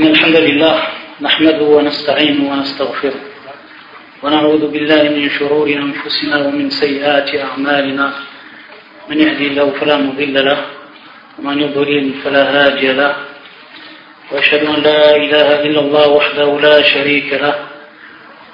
[0.00, 0.82] إن الحمد لله
[1.20, 3.20] نحمده ونستعينه ونستغفره
[4.22, 8.12] ونعوذ بالله من شرور أنفسنا ومن سيئات أعمالنا.
[9.08, 10.60] من يهدي الله فلا مضل له
[11.38, 13.14] ومن يضلل فلا هادي له.
[14.32, 17.54] وأشهد أن لا إله إلا الله وحده لا شريك له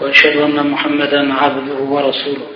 [0.00, 2.55] وأشهد أن محمدا عبده ورسوله.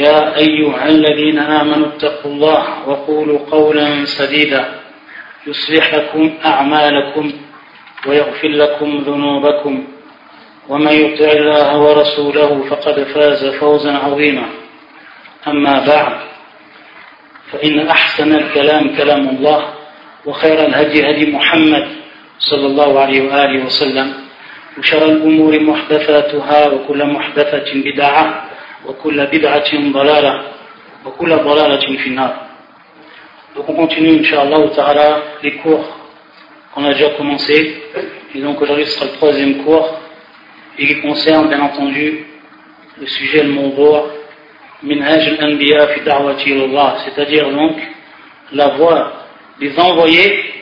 [0.00, 4.64] يا أيها الذين آمنوا اتقوا الله وقولوا قولا سديدا.
[5.46, 7.32] يصلح لكم أعمالكم
[8.06, 9.84] ويغفر لكم ذنوبكم.
[10.68, 14.46] ومن يطع الله ورسوله فقد فاز فوزا عظيما.
[15.48, 16.16] أما بعد
[17.52, 19.64] فإن أحسن الكلام كلام الله
[20.26, 21.88] وخير الهدي هدي محمد
[22.38, 24.14] صلى الله عليه وآله وسلم.
[24.78, 28.49] وشر الأمور محدثاتها وكل محدثة بدعة.
[28.85, 30.41] وكل بدعة ضلالة
[31.05, 32.45] وكل ضلالة في النار
[33.55, 35.85] Donc on continue, Inch'Allah ta'ala, les cours
[36.73, 37.81] qu'on a déjà commencé.
[38.33, 39.97] Et donc aujourd'hui ce sera le troisième cours
[40.77, 42.25] et qui concerne bien entendu
[42.99, 44.11] le sujet le mawdu'
[44.83, 47.77] Minhaj al-Anbiya fi da'wati Allah, c'est-à-dire donc
[48.51, 49.25] la voie
[49.59, 50.53] des envoyés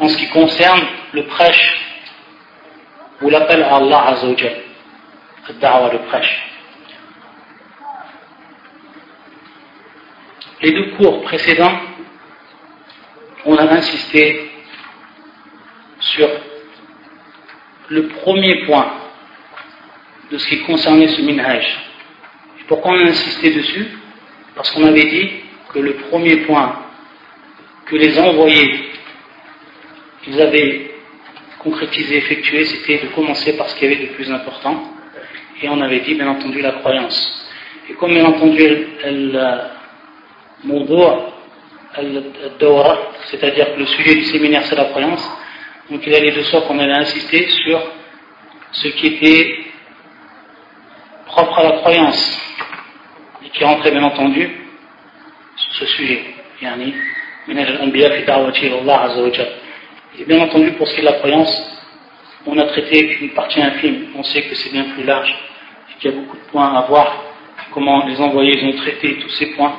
[0.00, 1.78] en ce qui concerne le prêche
[3.22, 4.56] ou l'appel à Allah Azzawajal,
[5.53, 6.45] da'wa, le prêche.
[10.61, 11.79] Les deux cours précédents,
[13.45, 14.51] on a insisté
[15.99, 16.29] sur
[17.89, 18.91] le premier point
[20.31, 21.65] de ce qui concernait ce minhaj.
[22.67, 23.87] Pourquoi on a insisté dessus?
[24.55, 25.31] Parce qu'on avait dit
[25.69, 26.83] que le premier point
[27.85, 28.89] que les envoyés
[30.27, 30.91] ils avaient
[31.59, 34.98] concrétisé, effectué, c'était de commencer par ce qu'il y avait de plus important.
[35.61, 37.47] Et on avait dit, bien entendu, la croyance.
[37.89, 38.87] Et comme, bien entendu,
[41.95, 45.27] al-dawra, c'est-à-dire que le sujet du séminaire c'est la croyance,
[45.89, 47.81] donc il allait de sorte qu'on allait insister sur
[48.71, 49.57] ce qui était
[51.25, 52.39] propre à la croyance
[53.43, 54.49] et qui rentrait bien entendu
[55.55, 56.35] sur ce sujet.
[60.19, 61.81] Et bien entendu, pour ce qui est de la croyance,
[62.45, 64.09] on a traité une partie infime.
[64.15, 65.48] On sait que c'est bien plus large
[65.99, 67.23] qu'il y a beaucoup de points à voir.
[67.73, 69.75] Comment les envoyés ont traité tous ces points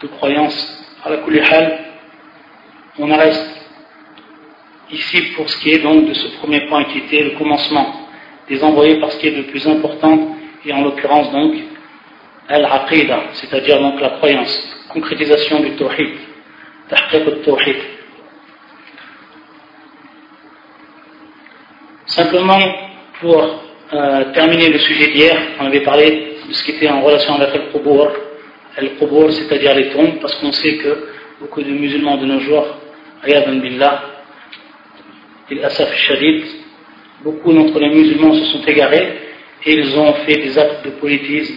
[0.00, 0.78] de croyance.
[1.04, 1.78] À la Kulihal,
[2.98, 3.62] on en reste
[4.90, 7.92] ici pour ce qui est donc de ce premier point qui était le commencement
[8.48, 11.54] des envoyés parce qu'il est le plus important et en l'occurrence donc
[12.48, 16.10] al-aqida, c'est-à-dire donc la croyance, concrétisation du tawhid,
[16.88, 17.76] tahqiq al-tawhid.
[22.06, 22.60] Simplement,
[23.20, 23.62] pour
[23.94, 27.52] euh, terminer le sujet d'hier, on avait parlé de ce qui était en relation avec
[27.52, 28.10] le qubur,
[28.80, 31.08] le qubur c'est-à-dire les tombes, parce qu'on sait que
[31.40, 32.66] beaucoup de musulmans de nos jours,
[33.22, 34.02] ayadan billah,
[35.50, 36.42] il asaf shadid,
[37.22, 39.18] beaucoup d'entre les musulmans se sont égarés
[39.66, 41.56] et ils ont fait des actes de politisme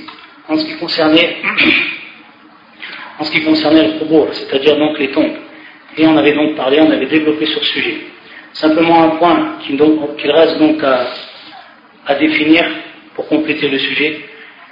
[0.49, 1.37] en ce qui concernait,
[3.19, 5.37] en ce le qubur, c'est-à-dire donc les tombes.
[5.97, 7.97] Et on avait donc parlé, on avait développé sur ce sujet.
[8.51, 11.07] Simplement un point qu'il reste donc à,
[12.05, 12.65] à, définir
[13.15, 14.21] pour compléter le sujet,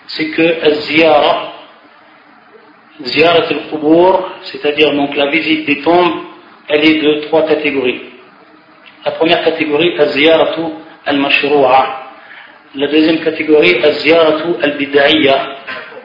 [0.08, 1.54] c'est que al-ziyara,
[3.02, 6.14] ziyarat al-qubur, c'est-à-dire donc la visite des tombes,
[6.70, 8.02] elle est de trois catégories.
[9.06, 10.62] La première catégorie, al-ziyaratu
[11.06, 12.00] al-mashru'a.
[12.76, 15.56] La deuxième catégorie, al-ziyaratu al-bid'iyya.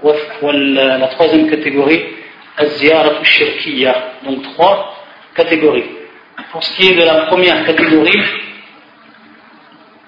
[0.03, 2.03] La troisième catégorie,
[2.57, 4.13] al-ziyaratu shirkiyya.
[4.25, 4.95] Donc trois
[5.35, 5.85] catégories.
[6.53, 8.21] Pour ce qui est de la première catégorie.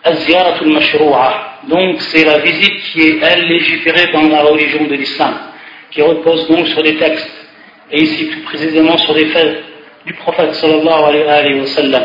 [0.04, 5.34] Donc c'est la visite qui est, elle, légiférée dans la religion de l'islam,
[5.90, 7.30] qui repose donc sur des textes,
[7.90, 9.62] et ici plus précisément sur des faits
[10.06, 12.02] du prophète sallallahu alayhi wa sallam.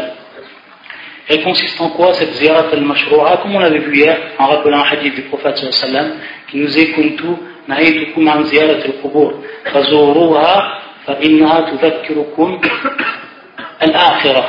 [1.28, 4.84] Elle consiste en quoi cette ziyarat al-mashru'a Comme on l'avait vu hier, en rappelant un
[4.92, 6.20] hadith du prophète sallallahu alayhi wa sallam,
[6.50, 7.28] qui nous est kuntu
[7.68, 12.60] na'itukum an ziyarat al-qubur, fazuruha fa innaha tudhakkirukum
[13.80, 14.46] al-akhirah,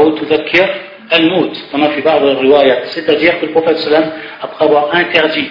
[0.00, 2.02] ou tudhakkir al-Mout, comme a fait
[2.92, 4.12] c'est-à-dire que le prophète sallam,
[4.42, 5.48] après avoir interdit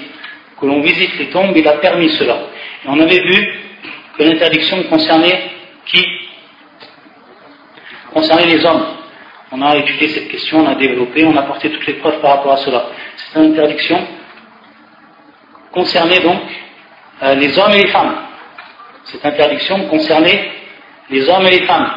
[0.59, 2.37] que l'on visite les tombes, il a permis cela.
[2.83, 3.53] Et on avait vu
[4.17, 5.51] que l'interdiction concernait
[5.85, 6.03] qui?
[8.13, 8.85] Concernait les hommes.
[9.51, 12.37] On a étudié cette question, on a développé, on a porté toutes les preuves par
[12.37, 12.87] rapport à cela.
[13.15, 13.99] Cette interdiction
[15.71, 16.41] concernait donc
[17.23, 18.15] euh, les hommes et les femmes.
[19.05, 20.51] Cette interdiction concernait
[21.09, 21.89] les hommes et les femmes.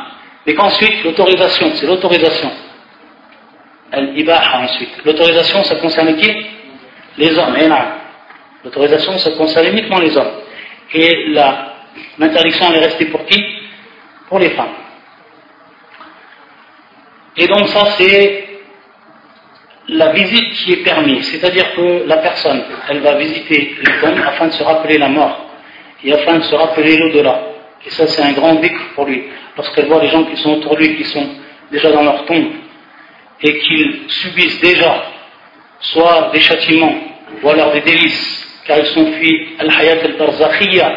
[0.47, 2.51] Mais qu'ensuite, l'autorisation, c'est l'autorisation.
[3.93, 5.05] Al-Ibaha ensuite.
[5.05, 6.47] L'autorisation, ça concerne qui?
[7.19, 7.57] Les hommes.
[7.57, 7.69] Et
[8.65, 10.33] L'autorisation, ça concerne uniquement les hommes.
[10.95, 11.35] Et
[12.19, 13.43] l'interdiction, elle est restée pour qui?
[14.29, 14.75] Pour les femmes.
[17.37, 18.49] Et donc ça, c'est
[19.89, 21.27] la visite qui est permise.
[21.31, 25.47] C'est-à-dire que la personne, elle va visiter le tombe afin de se rappeler la mort
[26.05, 27.43] et afin de se rappeler l'au-delà.
[27.85, 29.25] Et ça, c'est un grand décret pour lui.
[29.57, 31.27] Lorsqu'elle voit les gens qui sont autour de lui, qui sont
[31.73, 32.53] déjà dans leur tombe,
[33.43, 35.05] et qu'ils subissent déjà
[35.81, 36.95] soit des châtiments,
[37.43, 40.93] ou alors des délices, car ils sont fuis al-hayat al-barzakhiyya,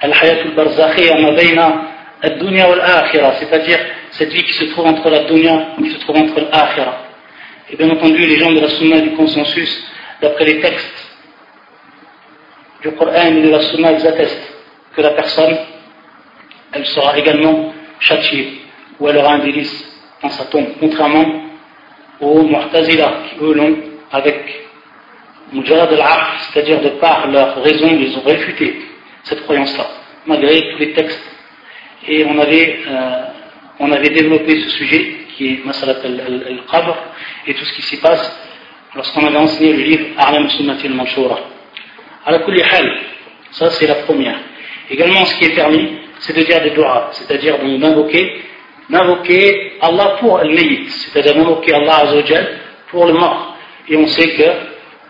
[0.00, 1.82] al-hayat al-barzakhiyya ma
[2.22, 3.78] al-dunya wal-akhirah, c'est-à-dire
[4.12, 6.98] cette vie qui se trouve entre la dunya, qui se trouve entre l'akhirah.
[7.70, 9.84] Et bien entendu, les gens de la sunna du consensus,
[10.20, 11.08] d'après les textes
[12.82, 14.52] du Coran et de la sunna, ils attestent
[14.94, 15.56] que la personne,
[16.72, 18.60] elle sera également châtiée,
[19.00, 19.88] ou elle aura un délice
[20.22, 21.41] dans sa tombe, contrairement
[22.22, 23.76] aux Mu'tazila qui eux l'ont
[24.10, 24.62] avec
[25.52, 26.02] Mujarad al
[26.40, 28.76] c'est-à-dire de par leur raison, ils ont réfuté
[29.24, 29.86] cette croyance-là,
[30.26, 31.22] malgré tous les textes.
[32.08, 33.22] Et on avait, euh,
[33.78, 36.96] on avait développé ce sujet qui est Masalat al-Qabr
[37.46, 38.24] et tout ce qui s'y passe
[38.94, 41.38] lorsqu'on avait enseigné le livre A'lam Sunnati al-Manshura.
[42.26, 42.40] La
[43.50, 44.38] ça c'est la première.
[44.90, 45.88] Également, ce qui est permis,
[46.20, 48.42] c'est de dire des doigts, c'est-à-dire d'invoquer
[48.90, 52.58] d'invoquer Allah pour le mayit, c'est-à-dire d'invoquer Allah Azzawajal
[52.90, 53.56] pour le mort.
[53.88, 54.42] Et on sait que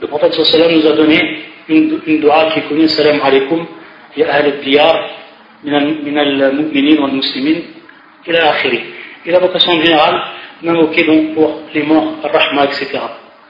[0.00, 3.66] le prophète nous a donné une, une dua qui est connue, salam alaikum,
[4.16, 5.10] ya ahl al-diyar,
[5.64, 7.60] min al-mu'minin wal muslimin,
[8.26, 8.80] ila akhiri.
[9.24, 10.20] Et la vocation générale,
[10.62, 12.98] d'invoquer donc pour les morts, rahma, etc.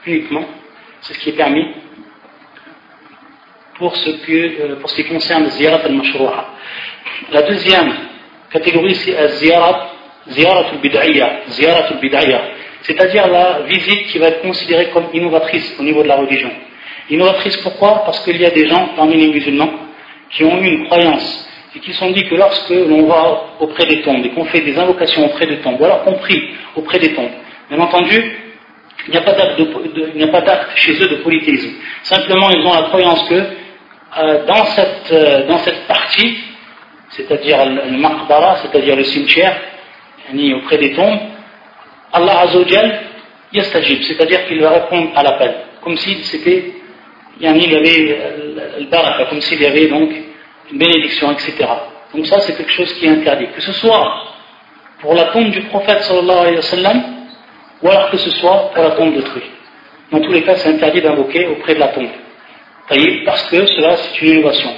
[0.05, 0.45] Uniquement,
[1.01, 1.65] c'est ce qui est permis
[3.75, 6.45] pour ce, que, euh, pour ce qui concerne ziyarat al-mashru'a.
[7.31, 7.93] La deuxième
[8.51, 9.92] catégorie, c'est ziyarat
[10.27, 12.41] ziyaratul bid'aya,
[12.81, 16.51] c'est-à-dire la visite qui va être considérée comme innovatrice au niveau de la religion.
[17.09, 18.03] Innovatrice pourquoi?
[18.05, 19.71] Parce qu'il y a des gens parmi les musulmans
[20.29, 24.01] qui ont eu une croyance et qui sont dit que lorsque l'on va auprès des
[24.01, 26.41] tombes et qu'on fait des invocations auprès des tombes, ou alors qu'on prie
[26.75, 27.31] auprès des tombes,
[27.69, 28.39] bien entendu,
[29.07, 29.17] il n'y
[30.23, 31.71] a pas d'acte chez eux de polythéisme.
[32.03, 36.37] Simplement, ils ont la croyance que euh, dans, cette, euh, dans cette partie,
[37.09, 39.59] c'est-à-dire le maqbara, c'est-à-dire le cimetière,
[40.55, 41.19] auprès des tombes,
[42.11, 43.01] Allah Azzawajal
[43.51, 46.73] yastajib, c'est-à-dire qu'il va répondre à l'appel, comme si c'était,
[47.39, 50.11] il y avait euh, le baraka, comme s'il y avait donc
[50.71, 51.55] une bénédiction, etc.
[52.13, 53.47] Donc ça c'est quelque chose qui est interdit.
[53.55, 54.25] Que ce soit
[54.99, 56.93] pour la tombe du prophète sallallahu alayhi wa
[57.81, 59.41] ou alors que ce soit pour la tombe d'autrui.
[60.11, 62.07] Dans tous les cas, c'est interdit d'invoquer auprès de la tombe.
[63.25, 64.69] Parce que cela, c'est une innovation.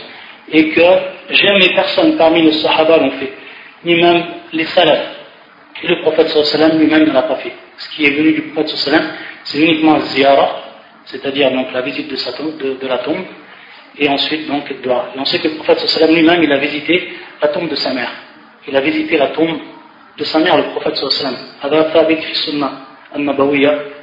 [0.51, 0.81] Et que
[1.29, 3.33] jamais personne parmi les sahaba l'ont fait,
[3.83, 5.14] ni même les salafs
[5.83, 7.53] et le prophète sallam lui-même ne l'a pas fait.
[7.77, 9.11] Ce qui est venu du prophète sallam,
[9.43, 10.63] c'est uniquement ziyara,
[11.05, 13.23] c'est-à-dire donc la visite de, la tombe,
[13.97, 15.11] et ensuite donc doigt.
[15.15, 17.93] Et on sait que le prophète sallam lui-même, il a visité la tombe de sa
[17.93, 18.11] mère.
[18.67, 19.59] Il a visité la tombe
[20.17, 21.35] de sa mère, le prophète sallam.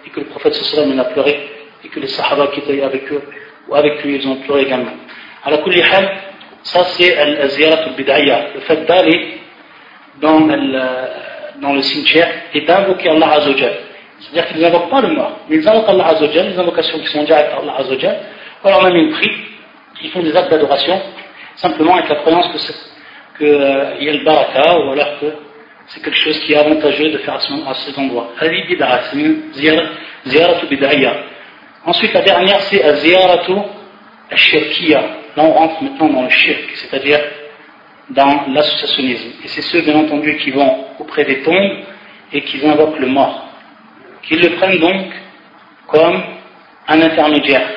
[0.05, 1.51] Et que le prophète sallam il a pleuré,
[1.85, 3.23] et que les sahaba qui étaient avec eux,
[3.69, 4.93] ou avec lui, ils ont pleuré également.
[5.43, 5.59] À la
[6.65, 9.39] ça c'est al-ziyarat al-bid'ayya, le fait d'aller
[10.21, 10.47] dans
[11.61, 13.73] dans le cimetière et d'invoquer Allah Azzawajal.
[14.21, 17.25] C'est-à-dire qu'ils n'invoquent pas le mort, mais ils invoquent Allah Azzawajal, les invocations qui sont
[17.25, 18.19] directes à Allah Azzawajal,
[18.65, 19.37] ou alors même ils prient,
[20.03, 21.01] ils font des actes d'adoration,
[21.57, 22.49] simplement avec la croyance
[23.39, 25.27] qu'il euh, y a le baraka, ou alors que
[25.89, 28.31] c'est quelque chose qui est avantageux de faire à, à cet endroit.
[28.41, 30.67] Hadi bid'a, c'est une ziyaratu.
[31.85, 33.53] Ensuite, la dernière, c'est ziyaratu
[34.31, 35.01] al-shirkiya.
[35.37, 37.21] Là, on rentre maintenant dans le shirk, c'est-à-dire
[38.13, 39.31] dans l'associationnisme.
[39.45, 41.73] Et c'est ceux, bien entendu, qui vont auprès des tombes
[42.33, 43.49] et qui invoquent le mort.
[44.23, 45.07] Qui le prennent donc
[45.89, 46.23] comme
[46.89, 47.69] un intermédiaire.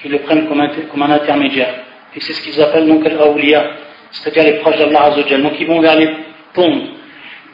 [0.00, 1.74] Qui le prennent comme un, intermédiaire.
[2.14, 3.18] Et c'est ce qu'ils appellent donc al
[4.10, 5.42] c'est-à-dire les proches d'Allah Azzawajal.
[5.42, 6.08] Donc ils vont vers les
[6.52, 6.82] tombes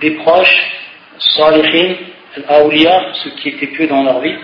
[0.01, 0.71] des proches,
[1.19, 1.95] salihin,
[2.49, 4.37] al ceux qui étaient pieux dans leur vie,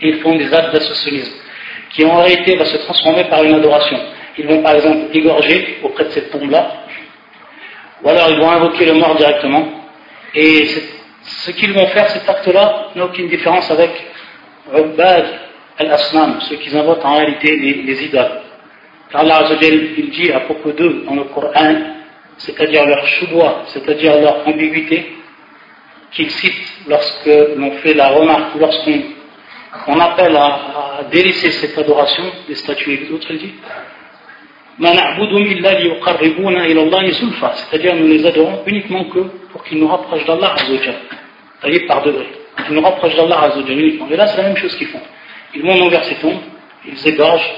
[0.00, 1.34] et ils font des actes d'associationnisme,
[1.90, 3.98] qui en réalité va se transformer par une adoration.
[4.38, 6.84] Ils vont par exemple égorger auprès de cette tombe-là,
[8.02, 9.66] ou alors ils vont invoquer le mort directement.
[10.34, 10.66] Et
[11.22, 13.90] ce qu'ils vont faire, cet acte-là, n'a aucune différence avec
[14.72, 15.26] Ubbad
[15.78, 18.42] al-Asnam, ceux qui invoquent en réalité les, idoles.
[19.10, 21.74] Car Allah il dit à propos d'eux dans le Coran,
[22.36, 25.14] c'est-à-dire leur choua, c'est-à-dire leur ambiguïté,
[26.12, 32.92] qu'il cite lorsque l'on fait la remarque, lorsqu'on appelle à, délaisser cette adoration des statues
[32.92, 33.54] et d'autres, il
[37.70, 39.18] c'est-à-dire nous les adorons uniquement que
[39.50, 42.26] pour qu'ils nous rapprochent d'Allah c'est-à-dire par degré,
[42.64, 44.06] qu'ils nous rapprochent d'Allah uniquement.
[44.08, 45.00] Et là c'est la même chose qu'ils font.
[45.54, 46.40] Ils montent vers ces tombes,
[46.86, 47.54] ils égorgent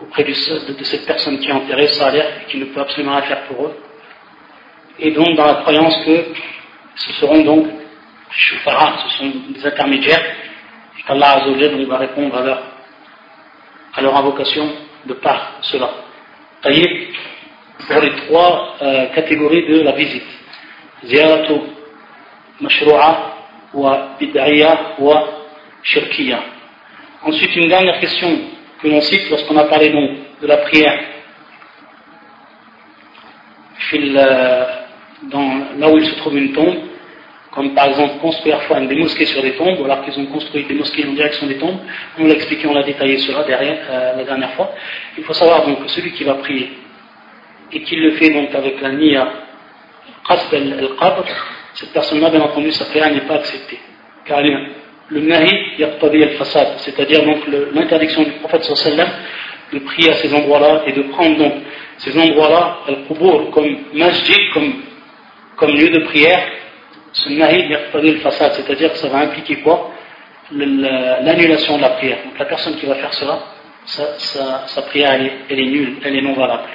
[0.00, 3.42] auprès de, cette personne qui est enterrée, salaire, et qui ne peut absolument rien faire
[3.48, 3.76] pour eux.
[5.00, 6.24] Et donc dans la croyance que
[6.94, 7.66] ce seront donc
[8.30, 10.22] ce sont des intermédiaires,
[10.98, 11.44] et qu'Allah
[11.88, 12.62] va répondre à leur,
[13.94, 14.70] à leur invocation
[15.06, 16.07] de par cela.
[16.62, 20.26] Pour les trois euh, catégories de la visite.
[22.60, 23.34] Mashru'a.
[27.22, 28.28] Ensuite, une dernière question
[28.82, 30.10] que l'on cite lorsqu'on a parlé donc
[30.40, 31.00] de la prière
[33.94, 34.64] euh,
[35.24, 36.76] dans, là où il se trouve une tombe,
[37.58, 40.74] comme par exemple construire des mosquées sur des tombes, ou alors qu'ils ont construit des
[40.74, 41.80] mosquées en direction des tombes.
[42.16, 44.70] On l'a expliqué, on l'a détaillé cela derrière, euh, la dernière fois.
[45.16, 46.70] Il faut savoir donc que celui qui va prier
[47.72, 49.28] et qui le fait donc avec la niya
[50.28, 51.24] qasd al-qabr,
[51.74, 53.80] cette personne-là, bien entendu, sa prière n'est pas acceptée.
[54.24, 57.38] Car le nahi yaqtadi al-fasad, c'est-à-dire donc
[57.74, 59.08] l'interdiction du prophète sallallahu
[59.72, 61.54] de prier à ces endroits-là et de prendre donc
[61.96, 64.74] ces endroits-là, al-qubur, comme masjid, comme,
[65.56, 66.40] comme lieu de prière,
[67.26, 69.92] al-fasad, c'est-à-dire que ça va impliquer quoi
[70.50, 72.18] L'annulation de la prière.
[72.24, 73.38] Donc la personne qui va faire cela,
[73.84, 76.68] sa, prière elle est, est nulle, elle est non valable.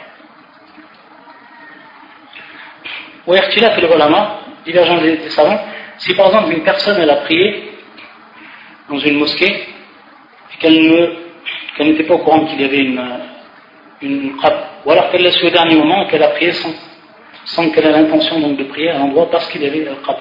[3.25, 5.59] fait le ulama, divergence des, savants,
[5.97, 7.71] si par exemple une personne elle a prié
[8.89, 9.67] dans une mosquée
[10.53, 13.01] et qu'elle n'était pas au courant qu'il y avait une,
[14.01, 14.35] une
[14.85, 16.73] ou alors qu'elle l'a su au dernier moment qu'elle a prié sans,
[17.53, 20.17] sans qu'elle ait l'intention donc de prier à l'endroit parce qu'il avait un qab.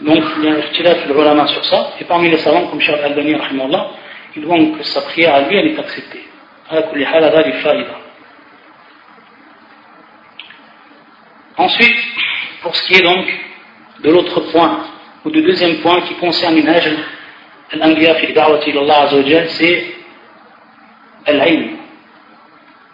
[0.00, 2.80] Donc il y a un ikhtilaf le ulama sur ça, et parmi les savants comme
[2.80, 3.36] Cheikh Al-Bani,
[4.34, 6.26] ils voient que sa prière à lui elle est acceptée.
[11.56, 11.96] Ensuite,
[12.62, 13.26] pour ce qui est donc
[14.02, 14.86] de l'autre point,
[15.24, 16.90] ou du deuxième point qui concerne une âge,
[19.48, 19.94] c'est
[21.26, 21.76] al-ilm.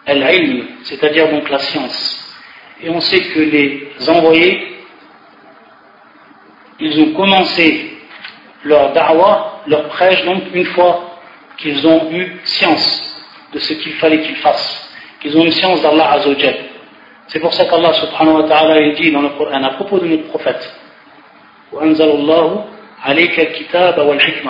[0.07, 2.28] Al-ilm, c'est-à-dire donc la science.
[2.83, 4.79] Et on sait que les envoyés,
[6.81, 7.99] ils ont commencé
[8.65, 11.19] leur da'wah, leur prêche, donc une fois
[11.57, 13.05] qu'ils ont eu science
[13.53, 16.57] de ce qu'il fallait qu'ils fassent, qu'ils ont eu science d'Allah Azzawajal.
[17.27, 20.29] C'est pour ça qu'Allah subhanahu wa ta'ala dit dans le Coran à propos de notre
[20.29, 20.75] prophète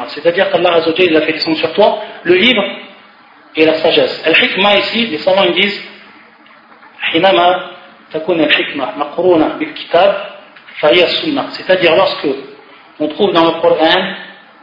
[0.08, 2.62] c'est-à-dire qu'Allah Azzawajal a fait descendre sur toi le livre
[3.56, 4.23] et la sagesse.
[4.25, 5.82] Al-hikmah ici, les savants ils disent
[11.51, 12.27] c'est-à-dire lorsque
[13.00, 14.13] on trouve dans le Coran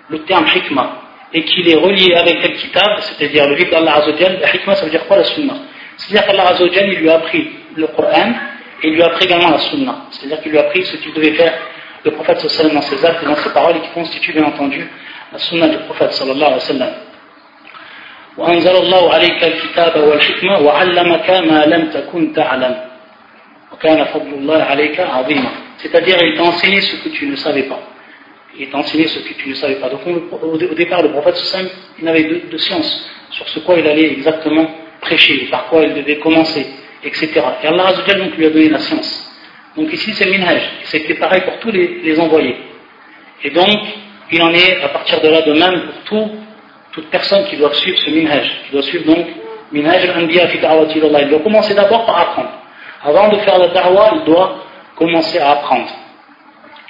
[0.09, 0.91] le terme hikmah
[1.33, 4.85] et qu'il est relié avec le kitab, c'est-à-dire le livre d'Allah Azzawajal, la hikmah ça
[4.85, 5.55] veut dire quoi la sunnah
[5.97, 8.33] C'est-à-dire qu'Allah Azzawajal il lui a appris le Coran
[8.83, 10.07] et il lui a appris également la sunnah.
[10.11, 11.55] C'est-à-dire qu'il lui a appris ce qu'il devait faire
[12.05, 14.89] le prophète sallallahu dans ses actes et dans ses paroles et qui constituent bien entendu
[15.33, 16.93] la sunna du prophète sallallahu alayhi wa sallam.
[18.39, 22.77] وأنزل الله عليك الكتاب والحكمة وعلمك ما لم تكن تعلم
[25.78, 27.80] c'est-à-dire il t'a enseigné ce que tu ne savais pas.
[28.58, 29.90] Il t'a enseigné ce que tu ne savais pas.
[29.90, 30.02] Donc
[30.42, 31.36] au départ le prophète
[32.00, 34.66] il n'avait de, science sur ce quoi il allait exactement
[35.02, 36.66] prêcher par quoi il devait commencer
[37.04, 37.32] etc
[37.64, 39.32] et Allah donc lui a donné la science.
[39.76, 42.56] Donc ici c'est minhaj, c'était pareil pour tous les, envoyés.
[43.44, 43.78] Et donc,
[44.32, 46.32] il en est à partir de là de même pour tout,
[46.94, 49.28] toute personne qui doit suivre ce minhaj, qui doit suivre donc
[49.72, 52.65] minhaj al-anbiya fi Il doit commencer d'abord par apprendre.
[53.05, 54.65] Avant de faire la da'wa, il doit
[54.97, 55.91] commencer à apprendre.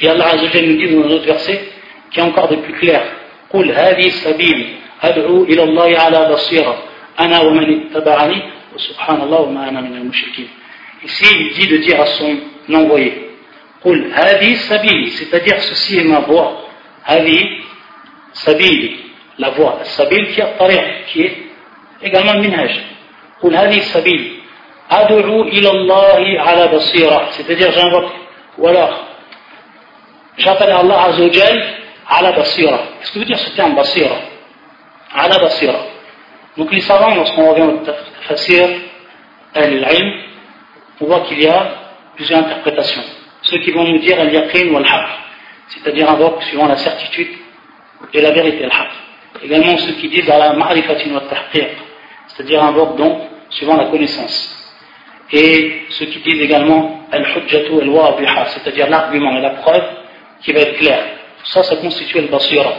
[0.01, 1.69] Et Allah Azzawajal nous dit dans un autre verset,
[2.11, 3.03] qui est encore de plus clair,
[3.53, 6.77] قُلْ هَذِي سَبِيلِ أَدْعُو إِلَى اللَّهِ عَلَى بَصِيرًا
[7.21, 8.43] أَنَا وَمَنِ اتَّبَعَنِي
[8.75, 10.49] وَسُبْحَانَ اللَّهِ وَمَا أَنَا مِنَ الْمُشْرِكِينَ
[11.03, 12.37] Ici, il dit de dire à son
[12.73, 13.31] envoyé.
[13.83, 16.69] Qul hadi sabili, c'est-à-dire ceci est ma voix.
[17.07, 17.63] Hadi
[18.33, 18.97] sabili,
[19.39, 19.81] la voix.
[19.85, 21.37] Sabil qui est qui est
[22.03, 22.71] également le minhaj.
[23.41, 24.43] Qul hadi sabili.
[24.90, 28.12] Ad'u ila Allah ala basira, c'est-à-dire j'invoque.
[28.58, 29.06] Ou alors,
[30.38, 31.64] j'appelle Allah Azzawajal
[32.08, 32.80] ala basira.
[33.00, 34.16] Qu'est-ce que veut dire ce terme basira?
[35.14, 35.80] Ala basira.
[36.58, 37.80] Donc les savants, lorsqu'on revient au
[38.28, 38.70] tafsir,
[39.54, 40.22] al-ilm,
[41.02, 41.68] on voit qu'il y a
[42.16, 43.04] plusieurs interprétations.
[43.42, 45.08] Ceux qui vont nous dire al-yaqin ou al-haq,
[45.68, 47.30] c'est-à-dire invoque suivant la certitude
[48.14, 48.90] et la vérité, al-haq.
[49.44, 51.70] Également ceux qui disent ala ma'rifatin wa tahqiq,
[52.28, 54.55] c'est-à-dire invoque donc suivant la connaissance.
[55.32, 59.84] Et ceux qui disent également al-hujjatu al-wadiha, c'est-à-dire l'argument et la preuve
[60.42, 61.04] qui va être claire.
[61.46, 62.74] Ça, ça constitue al-basira.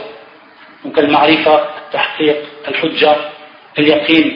[0.84, 2.36] Donc al-ma'rifa, al-tahqiq,
[2.66, 3.16] al-hujja,
[3.76, 4.30] al-yaqin,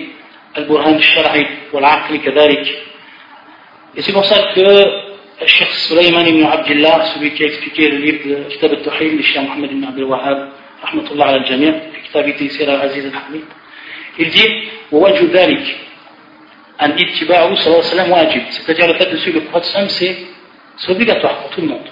[0.55, 2.75] al-burhan al-shar'i, wal-aqli kadalik.
[3.97, 7.99] Et c'est pour ça que le Cheikh Sulaiman ibn Abdullah, celui qui a expliqué le
[7.99, 10.49] livre de Kitab al-Tuhil, le Cheikh Mohammed ibn Abdul Wahhab,
[10.83, 13.45] rahmatullah al-Jami', في كتاب تيسير العزيز الحميد,
[14.19, 14.69] il dit
[16.82, 20.18] أن اتباعه صلى الله عليه وسلم واجب c'est-à-dire le fait de suivre le prophète c'est
[20.78, 21.88] c'est obligatoire pour tout le monde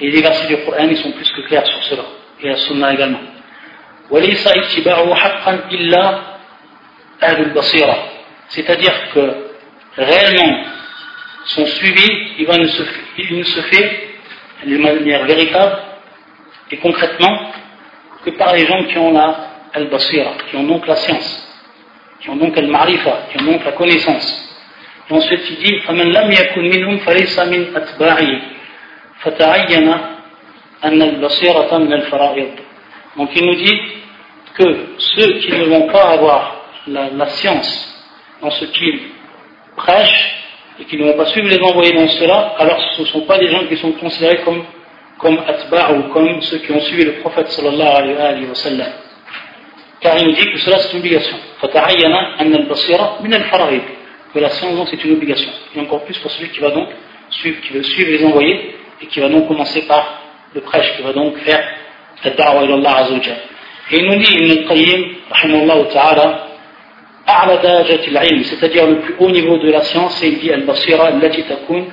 [0.00, 2.04] et les versets du Coran ils sont plus que clairs sur cela
[2.40, 3.20] et la sunna également
[4.10, 6.20] وليس اتباعه حقا إلا
[7.22, 7.96] أهل البصيرة
[8.48, 9.34] c'est-à-dire que
[9.96, 10.64] réellement
[11.44, 12.82] son suivi il, va ne se,
[13.18, 14.08] il ne se fait
[14.66, 15.78] de manière véritable
[16.70, 17.52] et concrètement
[18.24, 21.43] que par les gens qui ont la al-basira, qui ont donc la science,
[22.24, 24.28] qui ont donc al-marifa, qui ont donc la connaissance.
[25.08, 28.40] Et ensuite il dit فَمَنْ لَمْ يَكُنْ مِنْهُمْ فَلَيْسَ مِنْ أَتْبَاعِهِ
[29.20, 29.88] فَتَعَيَّنَ
[30.84, 32.50] أَنَّ الْبَصِيرَةَ مِنَ الْفَرَائِضِ
[33.16, 33.80] Donc il nous dit
[34.54, 37.70] que ceux qui ne vont pas avoir la, la science
[38.40, 39.00] dans ce qu'ils
[39.76, 40.36] prêchent
[40.80, 43.38] et qui ne vont pas suivre les envoyés dans cela, alors ce ne sont pas
[43.38, 44.64] des gens qui sont considérés comme
[45.20, 48.92] comme atba' ou comme ceux qui ont suivi le prophète sallallahu alayhi wa sallam.
[50.00, 51.36] Car il nous dit que cela c'est une obligation.
[54.32, 55.50] Que la science c'est une obligation.
[55.74, 56.88] Et encore plus pour celui qui va donc
[57.30, 60.22] suivre, qui veut suivre les envoyés et qui va donc commencer par
[60.54, 61.62] le prêche, qui va donc faire
[62.24, 63.36] la da'wa ila Allah azawajal.
[63.90, 66.46] Et il nous dit, Ibn al-Qayyim, rahimahullah ta'ala,
[67.28, 71.08] أعلى درجة العلم c'est-à-dire le plus haut niveau de la science c'est il dit البصيرة
[71.08, 71.88] التي تكون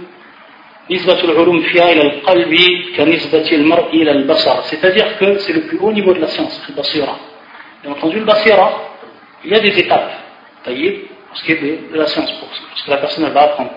[0.92, 2.58] نسبة العلوم فيها إلى القلب
[2.98, 7.16] كنسبة المرء إلى البصر c'est-à-dire que c'est le plus haut niveau de la science البصيرة
[7.84, 8.72] bien entendu le basira
[9.45, 10.13] il y a des étapes,
[10.65, 13.71] taillées, pour ce qui est de, la science, pour ce que la personne va apprendre.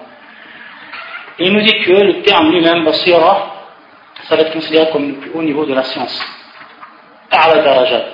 [1.39, 3.55] Et il nous dit que le terme lui-même, basira,
[4.23, 6.21] ça va être considéré comme le plus haut niveau de la science.
[7.31, 8.05] A'la darajat.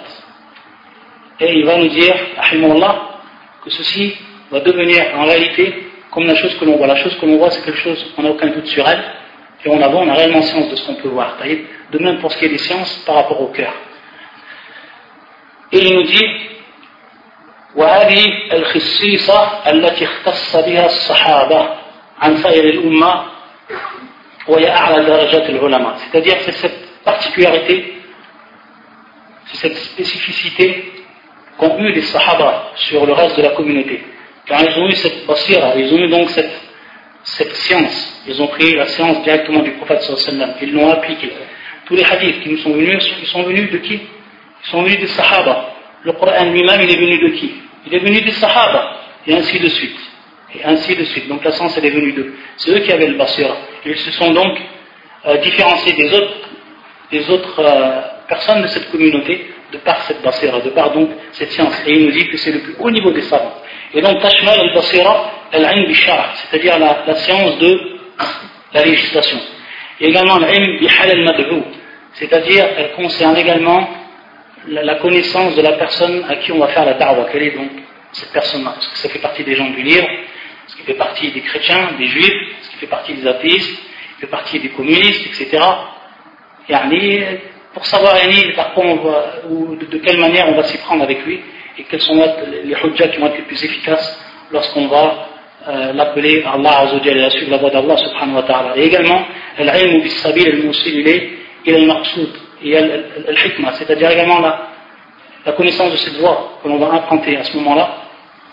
[1.40, 3.02] Et il va nous dire, Allah,
[3.64, 4.16] que ceci
[4.52, 6.88] va devenir en réalité comme la chose que l'on voit.
[6.88, 9.04] La chose que l'on voit, c'est quelque chose, on n'a aucun doute sur elle,
[9.64, 11.38] et on a, on a réellement science de ce qu'on peut voir.
[11.92, 13.74] De même pour ce qui est des sciences par rapport au cœur.
[15.72, 16.26] Et il nous dit,
[17.77, 21.69] وهذه الخصيصة التي اختص بها الصحابة
[22.21, 23.25] عن سائر الأمة
[24.49, 27.95] وهي أعلى درجات العلماء c'est-à-dire c'est cette particularité
[29.47, 30.93] c'est cette spécificité
[31.59, 34.03] qu'ont eu les sahaba sur le reste de la communauté
[34.47, 36.53] car ils ont eu cette basira, ils ont eu donc cette,
[37.25, 38.23] cette science.
[38.29, 41.33] Ils ont pris la science directement du prophète sallallahu ils l'ont appliquée.
[41.85, 45.01] Tous les hadiths qui nous sont venus, ils sont venus de qui Ils sont venus
[45.01, 45.70] des sahaba.
[46.04, 47.54] Le Coran lui-même, il est venu de qui?
[47.86, 50.00] Il est venu des sahaba, et ainsi de suite.
[50.56, 51.28] Et ainsi de suite.
[51.28, 52.34] Donc la science, elle est venue d'eux.
[52.58, 53.56] C'est eux qui avaient le basira.
[53.86, 54.58] Ils se sont donc
[55.26, 56.50] euh, différenciés des autres,
[57.12, 61.52] des autres euh, personnes de cette communauté de par cette basira, de par donc cette
[61.52, 61.82] science.
[61.88, 63.56] Et il nous dit que c'est le plus haut niveau des savants.
[63.94, 67.80] Et donc, tashmal al-basira al-ilm bishar, c'est-à-dire la, la, science de
[68.74, 69.40] la législation.
[70.00, 71.64] Et également l'ilm bihal al-mad'u,
[72.14, 73.88] c'est-à-dire elle concerne également
[74.68, 77.28] la, la, connaissance de la personne à qui on va faire la da'wa.
[77.32, 77.70] Quelle est donc
[78.12, 78.76] cette personne-là?
[78.80, 81.92] Est-ce que ça fait partie des gens du livre Est-ce qu'il fait partie des chrétiens,
[81.98, 82.26] des juifs
[82.60, 83.82] Est-ce qu'il fait partie des athéistes
[84.18, 85.64] Il fait partie des communistes, etc.
[86.70, 87.24] Yani,
[87.74, 88.16] pour savoir
[88.56, 91.40] par quoi on va, ou de, quelle manière on va s'y prendre avec lui
[91.78, 92.16] et quels sont
[92.64, 94.22] les hujjahs qui vont être les plus efficaces
[94.52, 95.28] lorsqu'on va
[95.68, 98.78] euh, l'appeler Allah Azzawajal et à suivre la voie d'Allah subhanahu wa ta'ala.
[98.78, 99.26] Et également,
[99.60, 101.30] l'ilm bis sabil al-musil ilayh
[101.66, 102.30] ila al-maqsoud
[102.63, 104.69] et al-hikmah, c'est-à-dire également la,
[105.45, 107.97] la connaissance de cette voie que l'on va emprunter à ce moment-là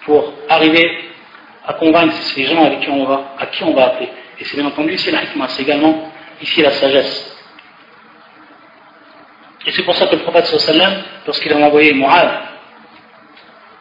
[0.06, 0.86] pour arriver
[1.66, 4.10] à convaincre ces gens avec qui on va, à qui on va appeler.
[4.40, 6.12] Et c'est bien entendu ici la hikmah, c'est également
[6.42, 7.30] ici la sagesse.
[9.66, 10.94] Et c'est pour ça que le prophète sallam,
[11.26, 12.30] lorsqu'il a envoyé Mu'ad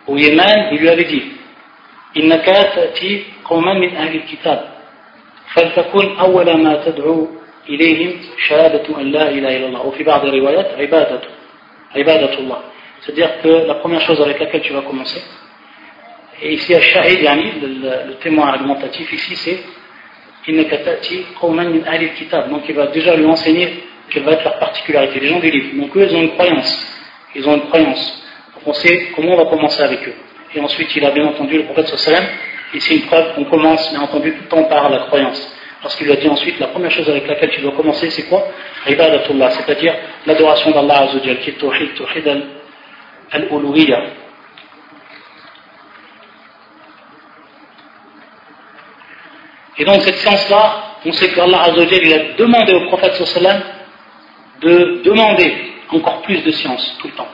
[0.06, 1.22] au Yémen, il lui avait dit
[2.16, 4.68] إنك تأتي قوما من أهل الكتاب
[5.54, 7.28] فلتكن أول ما تدعو
[7.68, 11.20] إليهم شهادة أن لا إله إلا الله وفي بعض الروايات عبادة
[11.96, 12.58] عبادة الله
[13.00, 15.22] c'est-à-dire que la première chose avec laquelle tu vas commencer
[16.42, 19.58] et ici الشاهد يعني le, le témoin argumentatif ici c'est
[20.48, 24.44] إنك تأتي قوما من أهل الكتاب donc il va déjà lui enseigner quelle va être
[24.44, 26.72] leur particularité les gens du livre donc eux ils ont une croyance
[27.34, 28.22] ils ont une croyance
[28.66, 30.14] on sait comment on va commencer avec eux.
[30.54, 32.24] Et ensuite, il a bien entendu le prophète sallam,
[32.74, 35.55] et c'est une preuve qu'on commence, bien entendu, tout le temps par la croyance.
[35.86, 38.28] Parce qu'il lui a dit ensuite, la première chose avec laquelle tu dois commencer, c'est
[38.28, 38.46] quoi
[38.86, 39.94] Ibadatullah, c'est-à-dire
[40.26, 42.44] l'adoration d'Allah Azzawajal, qui est tawhid, tawhid
[43.32, 44.00] al-uluhiyya.
[49.78, 53.60] Et donc cette science-là, on sait qu'Allah Azzawajal, il a demandé au prophète sallam
[54.60, 55.52] de demander
[55.90, 57.28] encore plus de science tout le temps.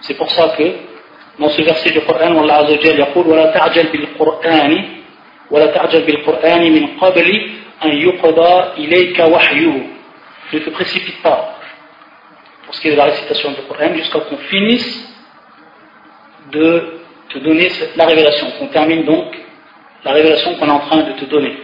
[0.00, 0.64] C'est pour ça que
[1.38, 4.88] dans ce verset du Coran, Allah Azzawajal يقول ولا تعجل بالقرآن
[5.50, 7.50] ولا تعجل بالقرآن من قبل
[7.84, 9.88] أن يقضى إليك وحيه.
[10.52, 11.56] Ne te précipite pas
[12.64, 15.08] pour ce qui est de la récitation du Coran jusqu'à qu'on finisse
[16.50, 17.00] de
[17.30, 19.34] te donner la révélation, qu'on termine donc
[20.04, 21.56] la révélation qu'on est en train de te donner.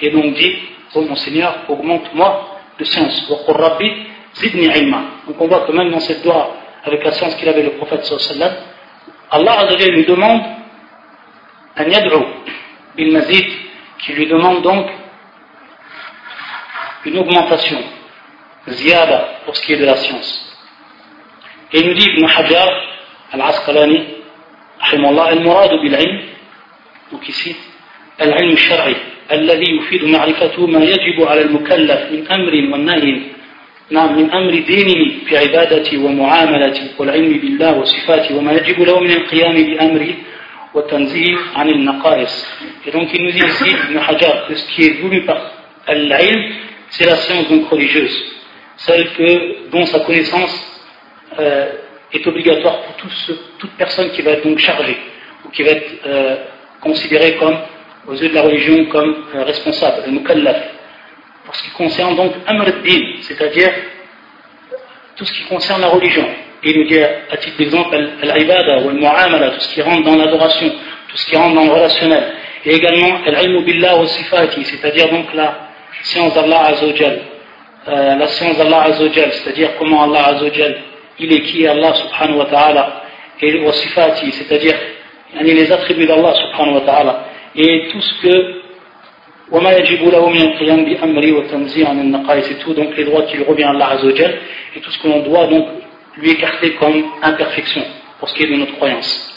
[0.00, 0.58] Et donc dit,
[0.94, 3.28] oh mon Seigneur, augmente-moi de science.
[3.28, 3.40] Donc
[5.40, 8.56] on voit que même dans cette doigt, avec la science qu'il avait le prophète sallallahu
[9.31, 10.41] Allah lui demande
[11.77, 12.23] un yad'u
[12.95, 13.47] bil mazid,
[13.99, 14.87] qui lui demande donc
[17.05, 17.79] une augmentation
[18.67, 20.57] ziyada pour ce qui est de la science.
[21.71, 22.67] Et il nous dit Ibn Hajar
[23.31, 24.19] al-Asqalani,
[24.93, 26.21] المراد بالعلم
[27.11, 27.55] donc ici
[28.21, 28.95] العلم الشرعي
[29.31, 33.21] الذي يفيد معرفته ما يجب على المكلف من أمر والنهي
[33.90, 39.54] نعم من أمر دينه في عبادته ومعاملته والعلم بالله وصفاته وما يجب له من القيام
[39.54, 40.14] بأمره
[40.74, 42.46] والتنزيه عن النقائص
[42.86, 45.38] et donc il nous dit ici Ibn Hajar que ce qui est voulu par
[45.88, 46.52] l'ilm
[46.90, 48.34] c'est la science donc religieuse
[48.76, 50.54] celle que, dont sa connaissance
[51.38, 51.72] euh,
[52.12, 53.10] est obligatoire pour
[53.58, 54.96] toute personne qui va être donc chargée
[55.44, 56.36] ou qui va être euh,
[56.80, 57.56] considérée comme,
[58.06, 60.56] aux yeux de la religion, comme euh, responsable, le mukallaf.
[61.49, 63.71] Pour ce qui concerne donc amr din c'est-à-dire
[65.15, 66.23] tout ce qui concerne la religion.
[66.63, 70.69] Il nous dit à titre d'exemple al-ibada ou al-mu'amala, tout ce qui rentre dans l'adoration,
[71.07, 72.33] tout ce qui rentre dans le relationnel.
[72.65, 75.69] Et également al-ilmu billah wa sifati, c'est-à-dire donc la
[76.03, 77.19] science d'Allah azawajal,
[77.87, 80.77] euh, la science d'Allah Azzawajal, c'est-à-dire comment Allah Azzawajal,
[81.17, 83.03] il est qui Allah subhanahu wa ta'ala,
[83.41, 84.75] et wasifati, c'est-à-dire
[85.41, 88.58] les attributs d'Allah subhanahu wa ta'ala, et tout ce que
[89.50, 93.36] وما يجب له من القيام بأمره والتنزيه عن النقائص et tout donc les droits qui
[93.36, 94.38] lui revient à Allah Azzawajal
[94.74, 95.66] et tout ce que l'on doit donc
[96.16, 97.84] lui écarter comme imperfection
[98.18, 99.30] pour ce qui est de notre croyance.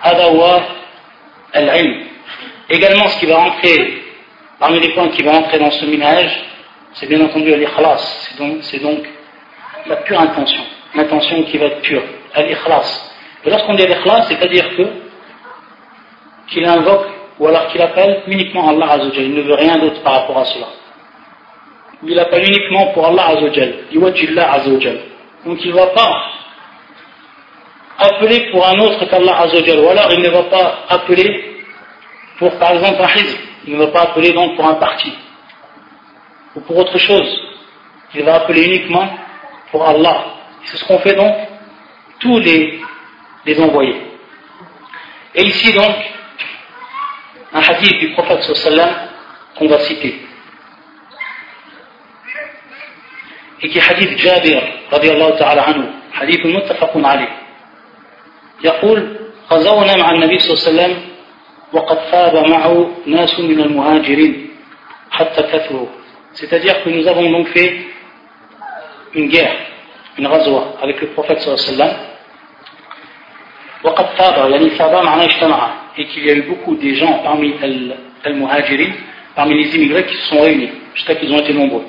[0.00, 0.60] هذا هو
[1.56, 2.04] العلم
[2.70, 4.02] Également, ce qui va rentrer,
[4.58, 6.32] parmi les points qui vont entrer dans ce minage,
[6.94, 9.06] c'est bien entendu l'ikhlas, c'est donc, c'est donc
[9.86, 10.62] la pure intention,
[10.94, 12.02] l'intention qui va être pure,
[12.36, 13.07] l'ikhlas.
[13.45, 14.83] et lorsqu'on dit l'ikhlas, c'est-à-dire que
[16.49, 17.07] qu'il invoque
[17.39, 20.45] ou alors qu'il appelle uniquement Allah Azzawajal, il ne veut rien d'autre par rapport à
[20.45, 20.67] cela.
[22.03, 24.99] Il appelle uniquement pour Allah Azzawajal, Iwajillah Azzawajal.
[25.45, 26.23] Donc il ne va pas
[27.99, 31.63] appeler pour un autre qu'Allah Azzawajal, ou alors il ne va pas appeler
[32.39, 35.13] pour par exemple un hizb, il ne va pas appeler donc pour un parti
[36.55, 37.41] ou pour autre chose.
[38.15, 39.07] Il va appeler uniquement
[39.71, 40.25] pour Allah.
[40.63, 41.35] C'est ce qu'on fait donc
[42.19, 42.81] tous les,
[43.45, 44.01] les envoyés.
[45.35, 45.95] Et ici donc,
[47.53, 48.89] un hadith du prophète sallam
[49.57, 50.21] qu'on va citer.
[53.61, 57.29] Et qui est hadith Jabir radiallahu ta'ala anhu, hadith muttafaqun alayh.
[58.63, 59.15] يقول
[59.51, 61.09] غزونا مع النبي صلى الله عليه وسلم
[66.33, 67.85] c'est-à-dire que nous avons donc fait
[69.13, 69.55] une guerre
[70.17, 72.08] une razwa avec le prophète sallallahu
[75.97, 77.53] et qu'il y a eu beaucoup de gens parmi
[78.23, 78.91] al-muhajirin
[79.35, 81.85] parmi les immigrés qui se sont réunis jusqu'à qu'ils ont été nombreux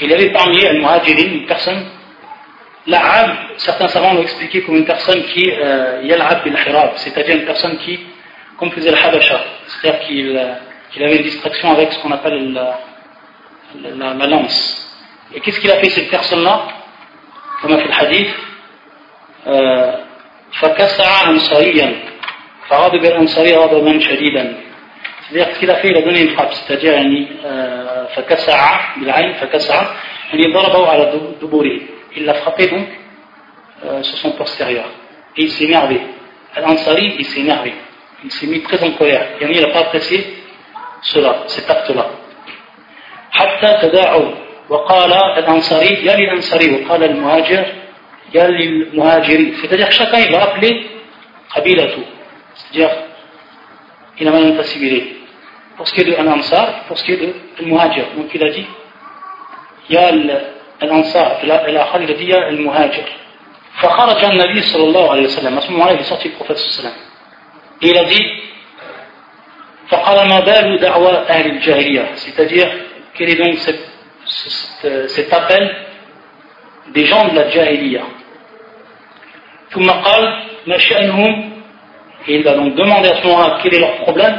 [0.00, 1.84] il y avait parmi al-muhajirin une personne
[2.86, 6.54] L'arabe, certains savants l'ont expliqué comme une personne qui euh, yal'ab bil
[6.96, 7.98] c'est-à-dire une personne qui,
[8.58, 12.78] comme faisait le habasha, c'est-à-dire qu'il euh, avait une distraction avec ce qu'on appelle la,
[13.82, 14.83] la, la, lance.
[15.34, 16.68] Et qu'est-ce qu'il a fait cette personne-là
[17.60, 18.34] Comme fait le hadith,
[20.60, 21.94] فكسع أنصاريا
[22.68, 24.56] فغضب الأنصاري غضبا شديدا
[25.28, 27.28] c'est-à-dire qu'il a fait, il a donné une frappe, c'est-à-dire يعني
[28.16, 29.86] فكسع بالعين فكسع
[30.32, 31.80] يعني ضربه على دبوره
[32.16, 32.86] il l'a frappé donc
[33.84, 34.86] euh, sur son postérieur.
[35.36, 36.00] Et il s'est énervé.
[36.54, 37.74] Al-Ansari, il s'est énervé.
[38.24, 39.26] Il s'est mis très en colère.
[39.40, 40.24] Et il n'a pas apprécié
[41.02, 42.06] cela, cet acte-là.
[43.34, 44.30] حتى تداعوا
[44.68, 47.64] وقال الأنصاري يا للأنصاري وقال المهاجر
[48.34, 50.86] يا للمهاجري c'est-à-dire chacun il va appeler
[51.56, 52.02] قبيلته
[52.54, 52.90] c'est-à-dire
[54.18, 55.16] il a même ciblé
[55.76, 58.50] pour ce qui est de l'Ansar pour ce qui est de المهاجر donc il a
[58.50, 58.66] dit
[59.90, 60.10] يا
[60.82, 63.04] الأنصار الآخر الذي هي المهاجر
[63.80, 66.66] فخرج النبي صلى الله عليه وسلم à ce moment-là il est sorti le prophète صلى
[66.68, 67.04] الله عليه وسلم
[67.82, 68.26] et il a dit
[72.16, 72.70] c'est-à-dire
[73.14, 73.58] quel est donc
[75.07, 75.75] cet appel
[76.93, 78.03] des gens de la jahiliya
[79.71, 81.51] ثم قال ما شأنهم
[82.27, 84.35] et il va donc demander à ce moment-là quel est leur problème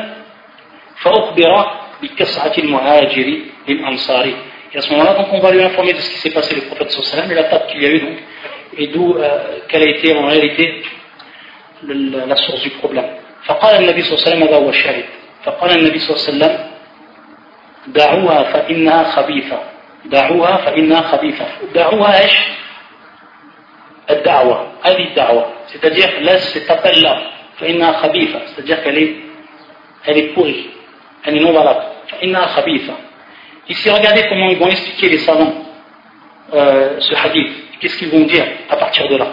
[1.03, 1.67] فأخبر
[2.03, 4.35] بكسعة المهاجر للأنصاري
[4.73, 6.63] et à ce moment-là donc on va lui informer de ce qui s'est passé le
[6.63, 8.19] prophète sallallahu et la table qu'il y a eu donc
[8.79, 10.83] et d'où euh, quelle a été en réalité
[11.83, 13.11] la source du problème
[13.45, 15.05] فقال النبي صلى الله عليه وسلم هذا هو الشاهد
[15.45, 16.71] فقال النبي صلى الله عليه وسلم
[17.87, 19.59] دعوها فإنها خبيثة
[20.05, 22.33] دعوها فإنها خبيثة دعوها إيش
[24.11, 27.17] الدعوة هذه الدعوة c'est-à-dire laisse cet appel là
[27.61, 29.15] فإنها خبيثة c'est-à-dire qu'elle est
[30.07, 30.71] elle est pourrie
[31.25, 32.95] elle est non valable فإنها خبيثة
[33.69, 35.53] ici regardez comment ils vont expliquer les savants
[36.55, 39.27] euh, ce hadith qu'est-ce qu'ils vont dire à partir de là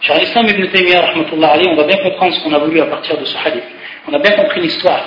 [0.00, 3.24] Cheikh Islam ibn Taymiyyah on va bien comprendre ce qu'on a voulu à partir de
[3.24, 3.64] ce hadith
[4.08, 5.04] on a bien compris l'histoire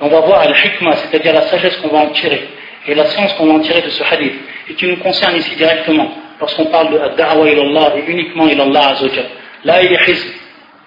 [0.00, 2.48] on va voir al-hikmah c'est-à-dire la sagesse qu'on va en tirer
[2.86, 4.34] et la science qu'on va en tirer de ce hadith
[4.68, 9.26] et qui nous concerne ici directement lorsqu'on parle de da'wa ilallah et uniquement ilallah azawajal
[9.64, 10.28] là il est hizb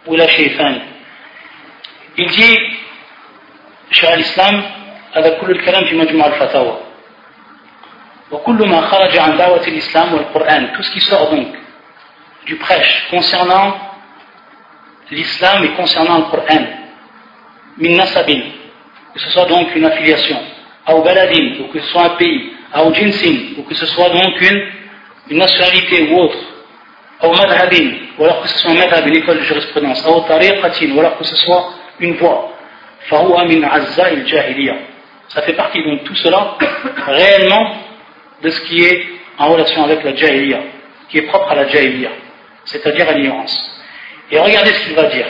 [0.08, 0.76] ou la shaytan
[2.18, 2.58] il dit
[3.92, 4.64] شيخ الإسلام
[5.14, 6.78] هذا كل الكلام في مجموع الفتاوى
[8.32, 11.48] وكل ما خرج عن دعوة الإسلام والقرآن tout ce qui sort donc
[12.46, 13.76] du prêche concernant
[15.12, 16.66] l'islam et concernant le Coran
[17.78, 18.42] min nasabin
[19.14, 20.40] que ce soit donc une affiliation
[20.90, 24.42] ou baladin ou que ce soit un pays ou jinsin ou que ce soit donc
[24.42, 24.68] une,
[25.30, 26.38] une nationalité ou autre
[27.24, 30.92] ou madhabin ou alors que ce soit un madhab, une école de jurisprudence ou tariqatin
[30.96, 32.54] ou alors que ce soit une voie
[33.10, 34.76] fahuwa min azza il jahiliya
[35.30, 36.58] ça fait partie donc tout cela
[37.08, 37.76] réellement
[38.42, 39.06] de ce qui est
[39.38, 40.60] en relation avec la jahiliya
[41.10, 42.10] qui est propre à la jahiliya
[42.66, 43.56] c'est-à-dire à l'ignorance
[44.32, 45.28] et regardez ce qu'il va dire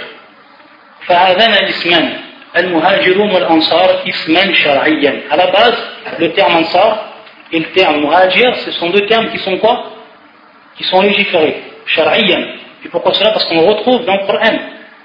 [1.07, 2.13] فهذان الاسمان
[2.56, 5.78] المهاجرون والأنصار اسما شرعيا à la base
[6.18, 6.98] le terme ansar
[7.52, 9.84] et le terme muhajir ce sont deux termes qui sont quoi
[10.76, 12.38] qui sont légiférés شرعيا
[12.84, 14.56] et pourquoi cela parce qu'on retrouve dans le Coran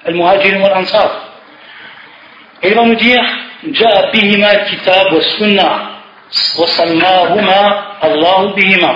[0.07, 1.11] المهاجرون والأنصار
[2.63, 3.21] et il va nous dire
[3.63, 5.69] جاء بهما الكتاب والسنة
[6.59, 8.91] وسماهما الله بهما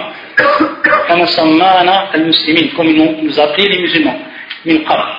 [1.07, 4.19] كما سمانا المسلمين ils nous appelaient les musulmans
[4.65, 5.09] من قبل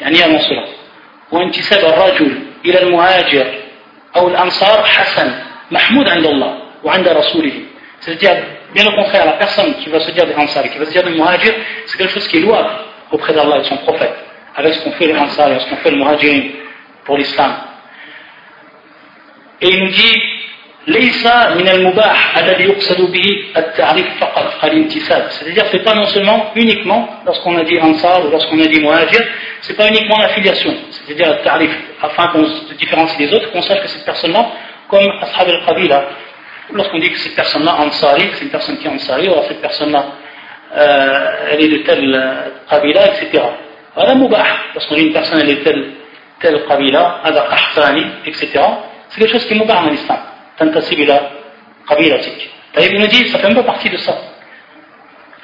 [0.00, 0.64] يعني avant cela
[1.32, 3.46] وانتساب الرجل إلى المهاجر
[4.16, 5.34] أو الأنصار حسن
[5.70, 7.52] محمود عند الله وعند رسوله
[8.00, 8.36] c'est-à-dire
[8.74, 11.02] bien au contraire la personne qui va se dire des ansar qui va se dire
[11.02, 11.54] des muhajir
[11.86, 12.70] c'est quelque chose qui est louable
[13.12, 14.14] auprès d'Allah et de son prophète
[14.56, 16.42] avec ce qu'on fait les ansar et ce qu'on fait le muhajirin
[17.04, 17.52] pour l'islam
[19.60, 20.22] et il nous dit
[20.87, 27.09] ليس من المباح الذي يقصد به التعريف فقط الانتساب c'est-à-dire c'est pas non seulement uniquement
[27.25, 29.21] lorsqu'on a dit ansar ou lorsqu'on a dit muhajir
[29.61, 31.71] c'est pas uniquement l'affiliation c'est-à-dire le tarif
[32.03, 34.45] afin qu'on se différencie des autres qu'on sache que cette personne-là
[34.87, 36.05] comme ashab al-qabila
[36.71, 39.61] lorsqu'on dit que cette personne-là ansari c'est une personne qui est ansari ou alors cette
[39.61, 40.05] personne-là
[40.77, 43.43] euh, elle est de telle qabila etc
[43.95, 45.85] voilà mubah lorsqu'on dit une personne elle est de telle
[46.39, 47.23] telle qabila
[48.27, 48.43] etc
[49.09, 50.19] c'est quelque chose qui est mubah dans l'islam
[50.59, 51.31] تنتسب إلى
[51.87, 54.17] قبيلتك طيب نجي سفهم بحثي بصف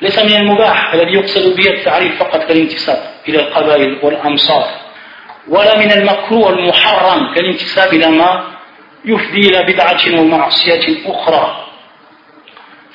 [0.02, 4.67] ليس من المباح الذي يقصد به التعريف فقط كالانتساب إلى القبائل والأمصار
[5.47, 8.43] ولا من المكروه المحرم كالانتساب إلى ما
[9.06, 11.67] يفضي إلى بدعة ومعصية أخرى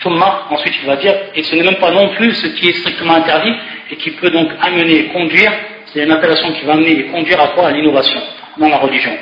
[0.02, 2.72] ثم ensuite il va dire et ce n'est même pas non plus ce qui est
[2.74, 3.54] strictement interdit
[3.90, 5.52] et qui peut donc amener et conduire
[5.86, 8.20] c'est une appellation qui va amener et conduire à quoi à l'innovation
[8.58, 9.16] dans la religion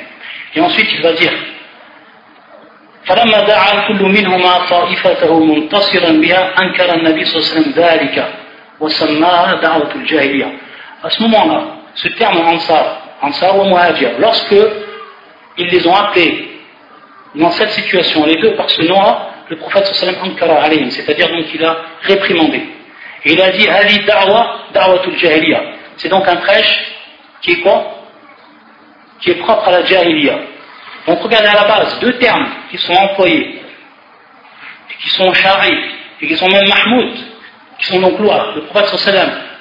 [0.53, 1.31] et ensuite il va dire
[3.05, 8.33] فلما دعا كل منهما طائفته منتصرا بها أنكر النبي صلى الله عليه وسلم ذلك
[8.79, 10.49] وسماها دعوة الجاهلية
[11.03, 11.61] à ce moment-là
[11.93, 14.55] ce terme ansar ansar ou muhajir lorsque
[15.57, 16.49] ils les ont appelés
[17.35, 21.45] dans cette situation les deux par ce nom-là le prophète sallallahu ankara alayhim c'est-à-dire donc
[21.53, 22.61] il a réprimandé
[23.23, 24.41] et il a dit hali da'wa
[24.73, 25.61] da'watul jahiliya
[25.97, 26.73] c'est donc un prêche
[27.41, 27.79] qui est quoi
[29.21, 30.39] qui est propre à la jahiliya
[31.10, 33.60] donc regardez à la base deux termes qui sont employés,
[35.02, 35.76] qui sont chari,
[36.22, 37.16] et qui sont même mahmoud,
[37.80, 38.52] qui sont donc lois.
[38.54, 38.94] Le prophète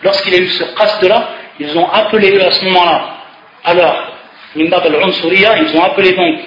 [0.04, 0.64] lorsqu'il a eu ce
[1.02, 3.16] de là, ils ont appelé à ce moment-là,
[3.64, 4.14] alors,
[4.56, 6.40] Mimbab al-Unsuriya, ils ont appelé donc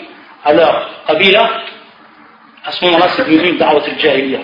[0.44, 1.50] à leur Qabila,
[2.64, 4.38] à ce moment-là c'est devenu Da'wat al-Jahiliya.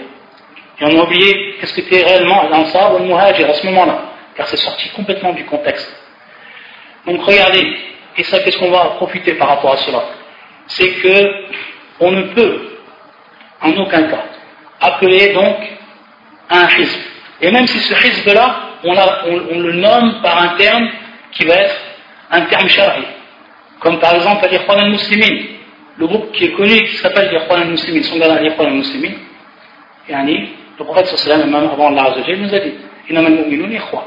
[0.80, 3.98] Et on a oublié qu'est-ce que était réellement l'Ansar ou le Muhajir à ce moment-là,
[4.34, 5.88] car c'est sorti complètement du contexte.
[7.06, 7.64] Donc regardez,
[8.16, 10.17] et ça qu'est-ce qu'on va profiter par rapport à cela?
[10.67, 11.31] c'est que
[11.99, 12.59] on ne peut
[13.61, 14.25] en aucun cas
[14.81, 15.55] appeler donc
[16.49, 16.99] un hizb.
[17.41, 18.93] Et même si ce hizb-là, on,
[19.59, 20.89] le nomme par un terme
[21.31, 21.75] qui va être
[22.31, 23.03] un terme shari.
[23.79, 25.43] Comme par exemple l'Ikhwan al-Muslimin,
[25.97, 29.13] le groupe qui est connu qui s'appelle l'Ikhwan al-Muslimin, son gars l'Ikhwan al-Muslimin,
[30.09, 32.73] yani, le prophète sallallahu alayhi avant Allah nous a dit,
[33.11, 34.03] إنما المؤمنون إخوة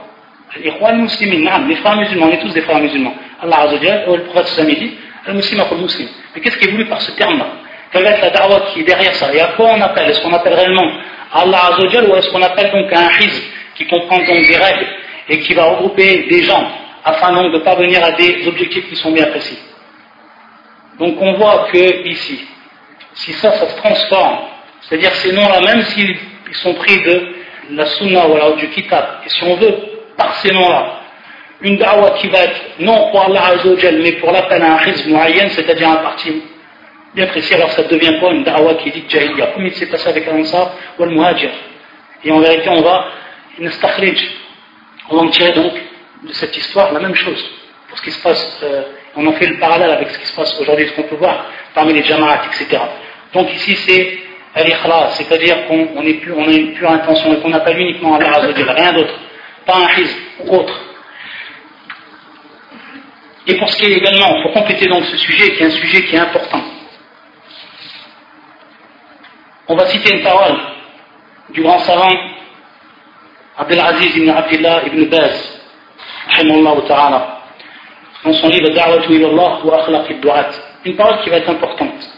[0.57, 4.17] الإخوان المسلمين نعم les frères musulmans on est tous des frères musulmans Allah Azza wa
[4.17, 4.91] le prophète sallallahu
[5.24, 7.48] dit al-muslim akul muslim mais qu'est-ce qui est voulu par ce terme là
[7.92, 10.22] quelle va être la da'wah qui est derrière ça et à quoi on appelle est-ce
[10.22, 10.90] qu'on appelle réellement
[11.34, 13.44] Allah Azza ou est-ce qu'on appelle donc un hizb
[13.76, 14.88] qui comprend donc des règles
[15.30, 16.72] et qui va regrouper des gens
[17.04, 19.58] afin donc de parvenir à des objectifs qui sont bien précis.
[21.00, 22.46] Donc on voit que ici,
[23.14, 24.40] si ça, ça se transforme,
[24.82, 26.18] c'est-à-dire ces noms-là, même s'ils
[26.54, 27.34] sont pris de
[27.72, 29.76] la sunna ou alors du kitab, et si on veut,
[30.18, 31.01] par ces noms-là,
[31.62, 35.06] une da'wa qui va être non pour Allah Azzawajal, mais pour l'appel à un rizq
[35.08, 36.42] moyen, c'est-à-dire un parti
[37.14, 40.10] bien précis, alors ça devient quoi une da'wa qui dit jahiliya, comme il s'est passé
[40.10, 41.52] avec l'Ansar ou le Muhajir.
[42.24, 43.06] Et en vérité, on va,
[45.10, 45.74] on va en tirer donc
[46.24, 47.44] de cette histoire la même chose.
[47.90, 48.84] Pour ce qui se passe, euh,
[49.16, 51.46] on en fait le parallèle avec ce qui se passe aujourd'hui, ce qu'on peut voir
[51.74, 52.82] parmi les jama'at, etc.
[53.34, 54.20] Donc ici c'est
[54.54, 54.66] al
[55.12, 59.14] c'est-à-dire qu'on on a une pure intention et qu'on appelle uniquement Allah Azzawajal, rien d'autre,
[59.66, 60.91] pas un ou autre.
[63.48, 66.04] Et pour ce qui est également, pour compléter donc ce sujet, qui est un sujet
[66.04, 66.62] qui est important,
[69.68, 70.58] on va citer une parole
[71.50, 72.14] du grand savant
[73.58, 75.62] Abdelaziz ibn Abdullah ibn Baz,
[76.88, 77.42] ta'ala,
[78.24, 80.50] dans son livre Da'watu ilallah wa akhlaq du'at.
[80.86, 82.10] Une parole qui va être importante.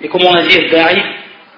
[0.00, 0.58] Et comme on a dit,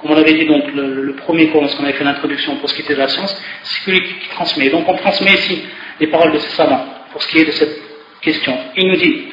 [0.01, 2.83] comme on avait dit donc le, premier cours lorsqu'on avait fait l'introduction pour ce qui
[2.83, 4.69] était de la science, c'est celui qui, transmet.
[4.69, 5.65] Donc on transmet ici
[6.01, 7.84] les paroles de ces savants pour ce qui est de cette
[8.25, 8.57] question.
[8.77, 9.29] Il nous dit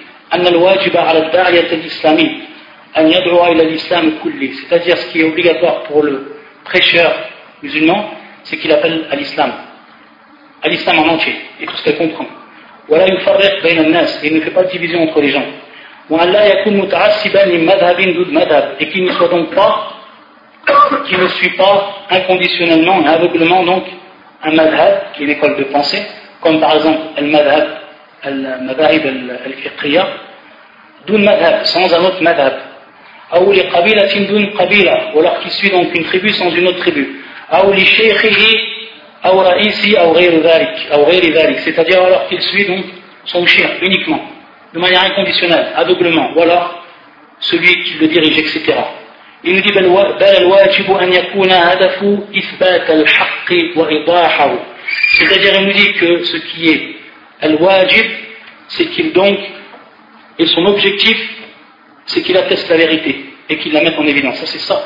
[4.54, 7.16] c'est-à-dire ce qui est obligatoire pour le prêcheur
[7.64, 8.12] musulman
[8.44, 9.52] c'est qu'il appelle à l'islam,
[10.64, 12.26] à l'islam en entier, et tout ce qu'elle comprend.
[12.88, 13.20] Voilà une
[13.64, 15.46] et il ne fait pas de division entre les gens.
[18.80, 19.94] Et qu'il ne soit donc pas,
[21.08, 23.84] qu'il ne suit pas inconditionnellement et aveuglement donc
[24.44, 26.02] un madhab, qui est une école de pensée,
[26.42, 27.81] comme par exemple le madhab,
[28.24, 29.06] al-madhab
[29.46, 30.08] al-fiqhiyya,
[31.08, 32.54] d'un madhab, sans un autre madhab.
[33.34, 33.52] Ou
[35.20, 37.22] alors suit donc une tribu sans une autre tribu.
[41.60, 42.86] c'est-à-dire alors qu'il suit donc
[43.26, 44.22] son chien uniquement
[44.74, 46.84] de manière inconditionnelle aveuglement ou alors
[47.40, 48.74] celui qui le dirige etc
[49.44, 49.72] il nous dit
[55.14, 57.01] c'est-à-dire il nous dit que ce qui est
[57.42, 58.06] al-wajib
[58.70, 59.38] c'est qu'il donc
[60.40, 61.18] et son objectif
[62.06, 64.82] c'est qu'il atteste la vérité et qu'il la mette en évidence ça c'est ça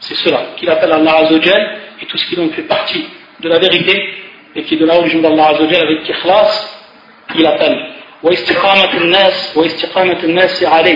[0.00, 3.06] c'est cela qu'il appelle Allah Azzawajal et tout ce qui donc fait partie
[3.40, 3.94] de la vérité
[4.54, 6.78] et qui est de la religion d'Allah Azzawajal avec ikhlas,
[7.34, 7.92] il appelle.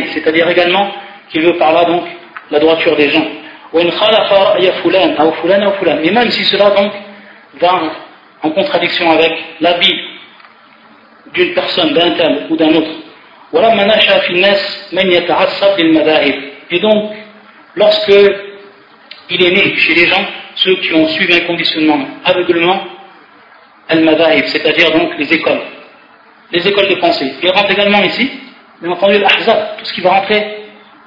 [0.07, 0.91] C'est-à-dire également
[1.31, 2.05] qu'il veut par là donc
[2.51, 3.27] la droiture des gens.
[3.73, 3.85] Mais
[6.11, 6.93] même si cela donc
[7.61, 7.83] va
[8.43, 9.95] en contradiction avec l'avis
[11.34, 12.90] d'une personne, d'un tel ou d'un autre.
[16.72, 17.12] Et donc,
[17.76, 18.14] lorsque
[19.30, 22.82] il est né chez les gens ceux qui ont suivi un conditionnement aveuglement
[23.90, 25.62] al-madahib, c'est-à-dire donc les écoles,
[26.52, 27.34] les écoles de pensée.
[27.42, 28.32] Il rentre également ici,
[28.82, 30.64] bien entendu, l'ahzab, tout ce qui va rentrer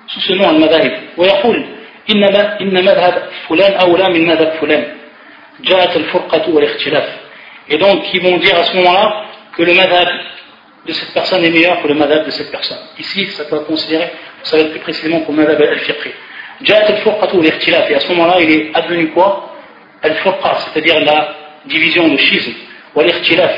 [0.07, 0.93] sous ce nom al-madahib.
[1.17, 1.65] ويقول
[2.11, 4.85] إن مذهب فلان أولى من مذهب فلان
[5.61, 7.09] جاءت الفرقة والاختلاف
[7.71, 9.25] et donc ils vont dire à ce moment-là
[9.57, 10.09] que le madhab
[10.87, 12.79] de cette personne est meilleur que le madhab de cette personne.
[12.99, 14.11] Ici, ça peut être considéré,
[14.43, 16.13] ça va être plus précisément pour le madhab al-fiqhi.
[16.63, 19.55] جاءت الفرقة والاختلاف et à ce moment-là il est advenu quoi
[20.05, 21.35] الفرقة c'est-à-dire la
[21.67, 22.53] division le schisme
[22.95, 23.53] والاختلاف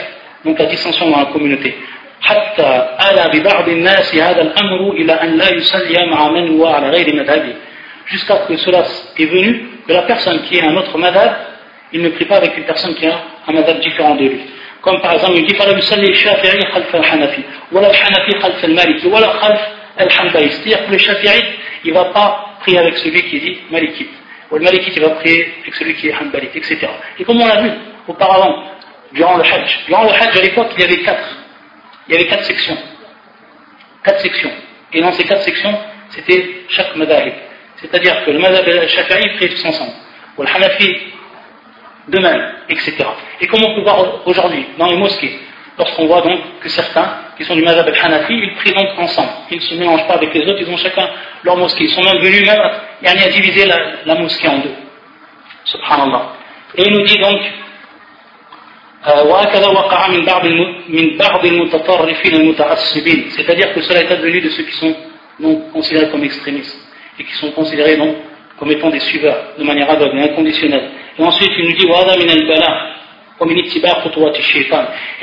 [0.44, 1.74] donc la dissension dans la communauté
[2.22, 7.16] حتى آل ببعض الناس هذا الأمر إلى أن لا يصلي مع من هو على غير
[7.16, 7.54] مذهبه
[8.06, 8.85] jusqu'à ce que cela
[9.18, 11.30] est venu que la personne qui est un autre madhab
[11.92, 14.40] il ne prie pas avec une personne qui a un madhab différent de lui
[14.85, 17.42] comme par exemple il dit فلا يصلي الشافعي خلف الحنفي
[17.73, 19.60] ولا الحنفي خلف المالكي ولا خلف
[20.00, 24.10] الحنبلي c'est-à-dire que le shafi'i il ne va pas prier avec celui qui dit malikite.
[24.50, 26.79] Ou le malikite, il va prier avec celui qui est hanbalite, etc.
[27.18, 27.71] Et comme on l'a vu
[28.08, 28.64] auparavant,
[29.12, 31.37] durant le hajj, durant le hajj à l'époque, il y avait quatre.
[32.08, 32.77] Il y avait quatre sections.
[34.04, 34.50] Quatre sections.
[34.92, 35.77] Et dans ces quatre sections,
[36.10, 37.33] c'était chaque madhab.
[37.77, 39.92] C'est-à-dire que le madhab et le shafi'i priaient tous ensemble.
[40.37, 40.96] Ou le hanafi,
[42.08, 42.95] de même, etc.
[43.41, 45.39] Et comme on peut voir aujourd'hui, dans les mosquées,
[45.77, 49.29] lorsqu'on voit donc que certains qui sont du Mazhab al-Hanafi, ils prient donc ensemble.
[49.51, 51.08] Ils ne se mélangent pas avec les autres, ils ont chacun
[51.43, 51.83] leur mosquée.
[51.85, 53.65] Ils sont même venus même à, diviser
[54.06, 54.73] la, mosquée en deux.
[55.65, 56.33] Subhanallah.
[56.75, 57.41] Et il nous dit donc,
[63.31, 64.95] c'est-à-dire que cela est advenu de ceux qui sont
[65.39, 66.79] non considérés comme extrémistes
[67.19, 68.15] et qui sont considérés donc
[68.58, 70.89] comme étant des suiveurs de manière aveugle et inconditionnelle.
[71.18, 71.87] Et ensuite il nous dit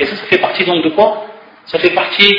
[0.00, 1.26] et ça, ça fait partie donc de quoi
[1.66, 2.34] Ça fait partie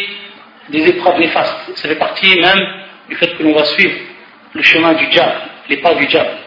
[0.70, 1.72] des épreuves néfastes.
[1.76, 2.60] Ça fait partie même
[3.08, 3.96] du fait que l'on va suivre
[4.54, 6.38] le chemin du diable, les pas du diable.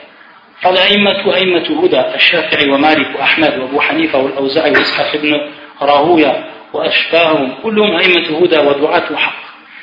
[0.62, 5.50] فالأئمة أئمة هدى الشافعي ومالك وأحمد وأبو حنيفة والأوزاعي وإسحاق بن
[5.80, 9.42] راهوية وأشباههم كلهم أئمة هدى ودعاة حق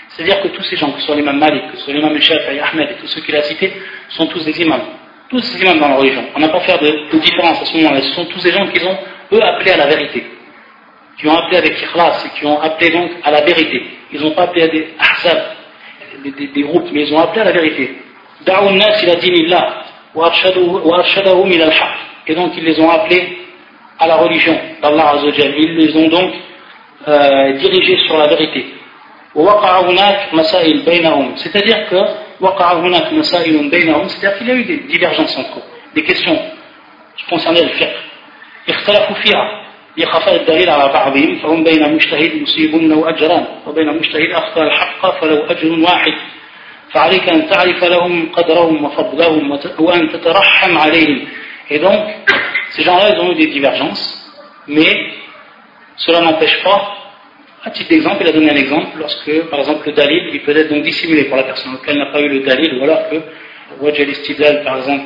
[0.10, 2.60] C'est-à-dire que tous ces gens, que ce soit l'imam Malik, que ce soit l'imam Shafi'i,
[2.60, 3.74] Ahmed et tous ceux qu'il a cités,
[4.10, 4.82] sont tous des imams.
[5.35, 6.23] Tous des imams dans la religion.
[6.37, 8.01] On n'a pas fait de, de différence à ce moment-là.
[8.03, 8.97] Ce sont tous des gens qui ont,
[9.33, 10.25] eux, appelé à la vérité.
[11.19, 13.83] Qui ont appelé avec ikhlas et qui ont appelé donc à la vérité.
[14.13, 15.43] Ils n'ont pas appelé à des ahzab,
[16.25, 17.97] des, groupes, mais ils ont appelé à la vérité.
[22.29, 23.39] Et donc ils les ont appelés
[23.99, 25.55] à la religion d'Allah Azzawajal.
[25.59, 26.33] Ils les ont donc
[27.09, 28.67] euh, dirigés sur la vérité.
[31.37, 32.24] C'est-à-dire que
[34.09, 35.63] c'est-à-dire qu'il y a eu des divergences entre eux,
[35.95, 36.39] des questions
[37.17, 37.97] qui concernaient le fiqh.
[38.69, 39.65] اختلفوا فيها
[39.97, 45.51] لخفاء الدليل على بعضهم فهم بين مجتهد مصيب له أجران وبين مجتهد أخطأ الحق فله
[45.51, 46.13] أجر واحد
[46.93, 51.27] فعليك أن تعرف لهم قدرهم وفضلهم وأن تترحم عليهم
[51.71, 51.99] Et donc,
[52.71, 54.31] ces gens-là, ils ont eu des divergences,
[54.69, 54.93] mais
[55.97, 56.94] cela n'empêche pas,
[57.65, 60.55] à titre d'exemple, il a donné un exemple, lorsque, par exemple, le dalil, il peut
[60.55, 63.17] être donc dissimulé pour la personne, auquel n'a pas eu le dalil, ou alors que
[63.81, 65.05] Wajal par exemple,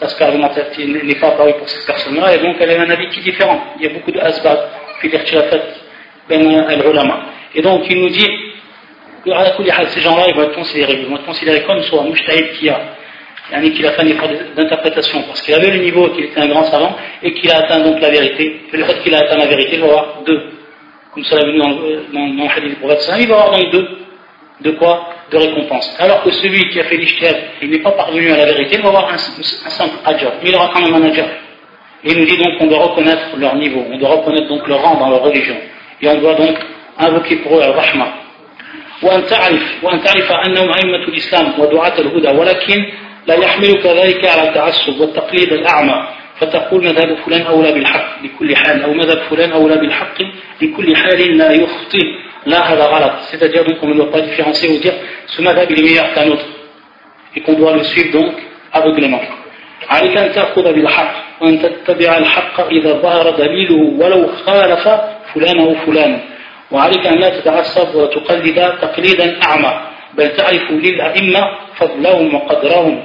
[0.00, 3.20] l'aspect argumentaire n'est pas apparu pour cette personne-là, et donc elle a un avis qui
[3.20, 3.74] est différent.
[3.78, 4.58] Il y a beaucoup de asbab,
[5.02, 5.58] l'irtilafat,
[6.28, 7.26] ben al-ulama.
[7.54, 8.28] Et donc, il nous dit,
[9.26, 12.80] ces gens-là, ils vont être considérés, ils vont être considérés comme soit Mujtahid qui a,
[13.60, 16.64] qu'il a fait un effort d'interprétation, parce qu'il avait le niveau, qu'il était un grand
[16.64, 18.62] savant, et qu'il a atteint donc la vérité.
[18.72, 20.59] Le fait qu'il a atteint la vérité, il va avoir deux
[21.13, 23.71] Comme cela est venu dans, dans, dans le hadith du prophète, il va avoir donc
[23.71, 23.87] deux.
[24.61, 25.95] De quoi De récompense.
[25.99, 28.81] Alors que celui qui a fait l'ishtihad, il n'est pas parvenu à la vérité, il
[28.81, 31.27] va avoir un, un simple ajab, mais il aura quand même un ajab.
[32.03, 34.81] Et il nous dit donc qu'on doit reconnaître leur niveau, on doit reconnaître donc leur
[34.81, 35.57] rang dans leur religion.
[36.01, 36.57] Et on doit donc
[36.97, 38.07] invoquer pour eux al-rahma.
[39.03, 42.85] وأن تعرف وأن تعرف أنهم أئمة الإسلام ودعاة الهدى ولكن
[43.27, 46.07] لا يحملك ذلك على التعصب والتقليد الأعمى
[46.40, 50.18] فتقول مذهب فلان أولى بالحق بكل حال أو مذهب فلان أولى بالحق
[50.60, 52.06] بكل حال لا يخطئ.
[52.46, 53.12] لا هذا غلط.
[53.30, 54.94] C'est-à-dire donc on ne doit pas différencier ou dire
[55.26, 56.46] ce madhab il est meilleur qu'un autre.
[57.36, 58.32] Et qu'on doit le suivre donc
[58.72, 59.20] aveuglément.
[59.88, 64.88] عليك أن تأخذ بالحق وأن تتبع الحق إذا ظهر دليله ولو خالف
[65.34, 66.20] فلان أو فلان.
[66.70, 69.80] وعليك أن لا تتعصب وتقلد تقليدا أعمى.
[70.14, 71.42] بل تعرف للأئمة
[71.76, 73.02] فضلهم وقدرهم.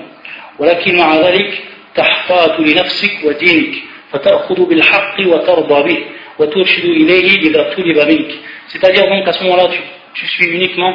[0.59, 1.63] ولكن مع ذلك
[1.94, 3.74] تحتاط لنفسك ودينك
[4.12, 5.98] فتأخذ بالحق وترضى به
[6.38, 8.32] وترشد إليه إذا طلب منك
[8.68, 9.80] c'est-à-dire donc à ce moment-là tu,
[10.14, 10.92] tu suis uniquement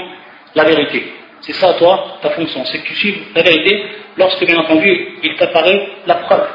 [0.55, 3.83] la vérité c'est ça toi ta fonction c'est que tu suis la vérité
[4.17, 4.91] lorsque bien entendu
[5.23, 6.47] il t'apparaît la preuve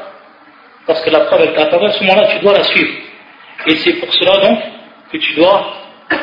[0.87, 2.93] lorsque la preuve elle t'apparaît à ce moment-là tu dois la suivre
[3.67, 4.59] et c'est pour cela donc
[5.11, 5.73] que tu dois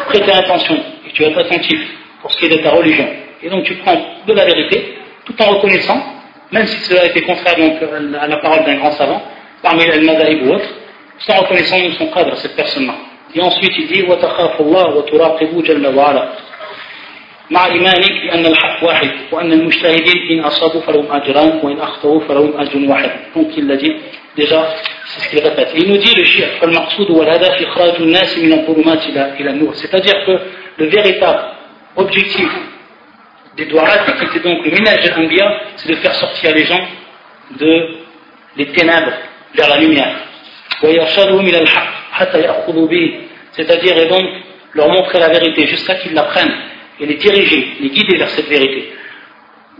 [0.07, 0.77] prêter attention
[1.07, 1.81] et tu vas être attentif
[2.23, 3.09] pour ce qui est de ta religion.
[3.43, 6.03] Et donc tu prends de la vérité tout en reconnaissant,
[6.53, 7.75] même si cela a été contraire donc,
[8.21, 9.23] à la parole d'un grand savant,
[9.63, 10.69] parmi les madaïb ou autres,
[11.19, 12.95] tout en reconnaissant son cadre, cette personne-là.
[13.35, 16.29] Et ensuite il dit وَتَخَافُ اللَّهُ وَتُرَاقِبُ جَلَّ وَعَلَى
[17.51, 22.91] مع إيمانك بأن الحق واحد وأن المجتهدين إن أصابوا فلهم أجران وإن أخطأوا فلهم أجر
[22.91, 23.11] واحد.
[23.35, 23.95] Donc il l'a dit
[24.37, 24.69] déjà
[25.07, 25.73] c'est ce qu'il répète.
[25.75, 26.49] il nous dit le shir,
[29.75, 30.39] c'est-à-dire que
[30.77, 31.41] le véritable
[31.97, 32.49] objectif
[33.56, 36.88] des était donc le ménage de l'anbiya, c'est de faire sortir les gens
[37.60, 37.88] de,
[38.58, 39.14] des ténèbres
[39.54, 40.16] vers la lumière.
[43.52, 44.24] C'est-à-dire et donc
[44.74, 46.56] leur montrer la vérité jusqu'à qu'ils la prennent
[47.00, 48.92] et les diriger, les guider vers cette vérité.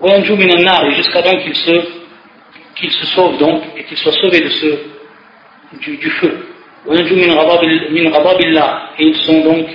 [0.04, 1.82] Et jusqu'à donc qu'ils se,
[2.76, 4.78] qu'ils se sauvent donc et qu'ils soient sauvés de ce
[5.82, 6.48] du, du feu.
[6.90, 7.00] Et
[9.00, 9.68] ils sont donc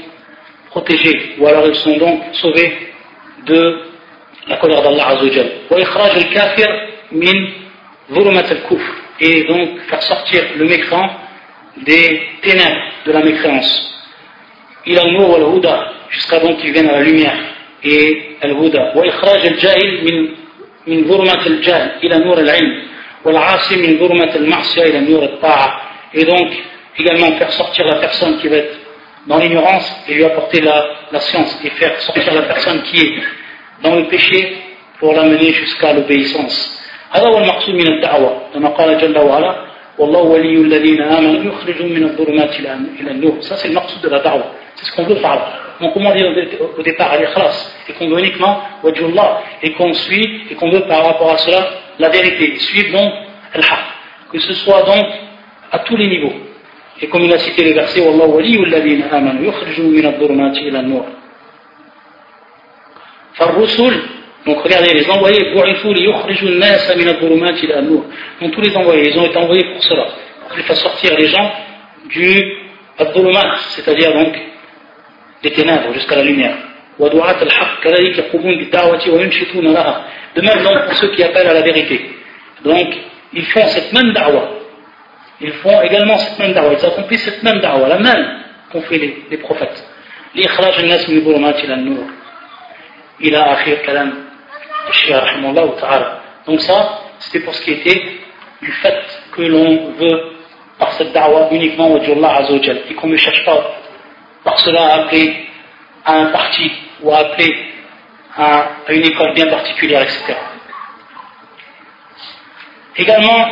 [0.66, 2.92] protégés, ou alors ils sont donc sauvés
[3.46, 3.87] de
[4.47, 5.51] la colère d'Allah Azzawajal.
[9.19, 11.09] Et donc faire sortir le mécréant
[11.77, 13.89] des ténèbres de la mécréance.
[14.85, 15.61] Il a le
[16.09, 17.37] jusqu'à donc qu'il vienne à la lumière.
[17.83, 18.93] Et al-huda.
[18.95, 20.43] وإخراج الجاهل من
[20.87, 22.83] من ظلمة الجهل إلى نور العلم
[23.25, 25.81] والعاصي من ظلمة المعصية إلى نور الطاعة
[26.13, 26.49] et donc
[26.97, 28.77] également faire sortir la personne qui va être
[29.27, 33.13] dans l'ignorance et lui apporter la, la, science et faire sortir la personne qui est
[33.81, 34.57] dans le péché
[34.99, 36.79] pour l'amener jusqu'à l'obéissance
[37.13, 40.07] هذا هو المقصود من الدعوة كما قال جل وعلا Ça,
[43.57, 44.51] c'est le morceau de la da'wah.
[44.75, 45.53] C'est ce qu'on veut par là.
[45.79, 46.33] Donc, comment dire
[46.75, 50.81] au départ, à l'ikhlas, et qu'on veut uniquement wajullah, et qu'on suit, et qu'on veut
[50.81, 51.69] par rapport à cela
[51.99, 52.57] la vérité.
[52.57, 53.13] Suivre donc
[53.53, 53.79] al-haq.
[54.31, 55.05] Que ce soit donc
[55.71, 56.33] à tous les niveaux.
[56.99, 60.79] Et comme il a cité le verset, Wallahu waliyu alladhina amanu yukhriju min ad-dhulumati ila
[60.79, 61.05] an-nur.
[63.37, 63.99] فالرسل
[64.45, 65.53] donc regardez, les envoyés,
[68.41, 70.05] donc tous les envoyés, ils ont été envoyés pour cela,
[70.41, 71.49] pour qu'ils fassent sortir les gens
[72.09, 72.57] du
[73.69, 74.37] c'est-à-dire donc
[75.41, 76.57] des ténèbres jusqu'à la lumière.
[76.99, 77.09] De
[80.41, 82.09] même donc pour ceux qui appellent à la vérité.
[82.63, 82.93] Donc
[83.33, 84.49] ils font cette même da'wah.
[85.41, 86.73] Ils font également cette même da'wah.
[86.73, 88.39] Ils accomplissent cette même da'wah, la même
[88.71, 89.83] qu'ont fait les, les prophètes.
[93.20, 94.28] Il a akhir kalam
[96.46, 98.20] donc ça, c'était pour ce qui était
[98.62, 100.32] du fait que l'on veut
[100.78, 103.74] par cette da'wah uniquement Allah Azzawajal et qu'on ne cherche pas
[104.44, 105.46] par cela à appeler
[106.04, 107.54] à un parti ou à appeler
[108.36, 110.34] à, une école bien particulière, etc.
[112.96, 113.46] Également,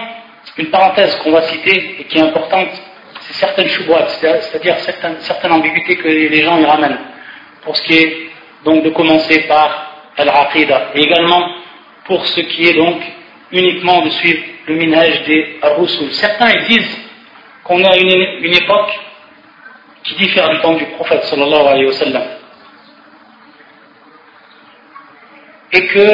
[0.56, 2.68] une parenthèse qu'on va citer et qui est importante,
[3.20, 6.98] c'est certaines choubouates, c'est-à-dire certaines, certaines ambiguïtés que les gens y ramènent,
[7.62, 8.30] pour ce qui est
[8.66, 9.68] donc de commencer par
[10.16, 10.90] al-aqidah.
[10.94, 11.48] Et également
[12.04, 13.00] pour ce qui est donc
[13.52, 16.12] uniquement de suivre le minage des Rusul.
[16.12, 16.98] Certains disent
[17.64, 18.92] qu'on a une, une, époque
[20.02, 22.22] qui diffère du temps du prophète sallallahu alayhi wa sallam.
[25.72, 26.08] Et que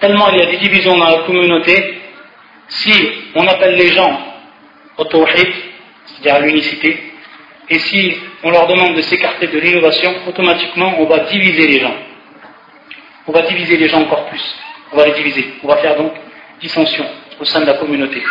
[0.00, 2.00] tellement il y a des divisions dans la communauté,
[2.68, 2.92] si
[3.34, 4.18] on appelle les gens
[4.98, 5.52] au tawhid,
[6.06, 7.11] c'est-à-dire à, l'unicité,
[7.74, 11.94] et si on leur demande de s'écarter de l'innovation, automatiquement on va diviser les gens
[13.26, 14.42] on va diviser les gens encore plus.
[14.92, 15.54] On va les diviser.
[15.62, 16.12] On va faire donc
[16.60, 17.04] dissension
[17.40, 18.22] au sein de la communauté.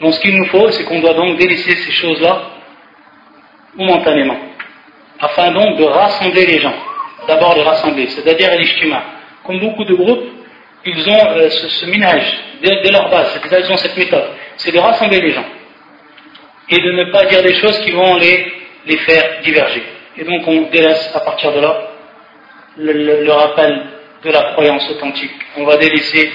[0.00, 2.42] Donc ce qu'il nous faut, c'est qu'on doit donc délaisser ces choses-là
[3.74, 4.36] momentanément.
[5.20, 6.74] Afin donc de rassembler les gens.
[7.28, 9.02] D'abord les rassembler, c'est-à-dire l'ishtima.
[9.44, 10.24] Comme beaucoup de groupes,
[10.84, 14.28] ils ont euh, ce, minage dès, leur base, c'est-à-dire ils ont cette méthode.
[14.56, 15.44] C'est de rassembler les gens.
[16.70, 18.52] Et de ne pas dire des choses qui vont les,
[18.86, 19.82] les faire diverger.
[20.16, 21.90] Et donc on délaisse à partir de là
[22.76, 23.86] le, rappel
[24.22, 25.34] de la croyance authentique.
[25.56, 26.30] On va délaisser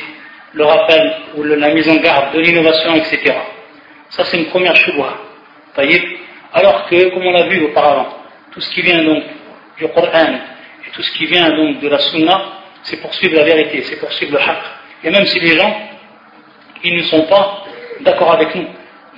[0.53, 3.33] le rappel ou la mise en garde de l'innovation, etc.
[4.09, 5.17] Ça, c'est une première choua.
[6.53, 8.07] Alors que, comme on l'a vu auparavant,
[8.51, 9.23] tout ce qui vient donc
[9.77, 10.33] du Coran
[10.85, 12.41] et tout ce qui vient donc de la Sunna,
[12.83, 14.61] c'est poursuivre la vérité, c'est poursuivre le haqq.
[15.03, 15.73] Et même si les gens,
[16.83, 17.63] ils ne sont pas
[18.01, 18.67] d'accord avec nous,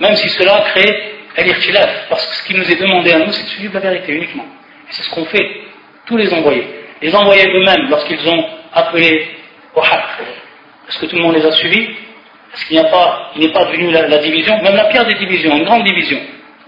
[0.00, 3.44] même si cela crée al-irtilaf, parce que ce qui nous est demandé à nous, c'est
[3.44, 4.44] de suivre la vérité uniquement.
[4.88, 5.62] Et c'est ce qu'on fait,
[6.06, 6.66] tous les envoyés
[7.02, 9.26] les envoyés eux-mêmes, lorsqu'ils ont appelé
[9.74, 10.04] au haq,
[10.88, 11.90] est-ce que tout le monde les a suivis?
[12.54, 15.14] Est-ce qu'il n'y a pas, il n'est pas devenu la, division, même la pire des
[15.14, 16.18] divisions, une grande division.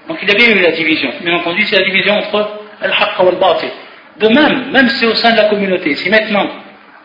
[0.08, 1.10] Donc il y avait eu la division.
[1.20, 2.50] Bien entendu, c'est la division entre
[2.80, 3.70] al-haq et al-batil.
[4.18, 6.48] De même, même si au sein de la communauté, si maintenant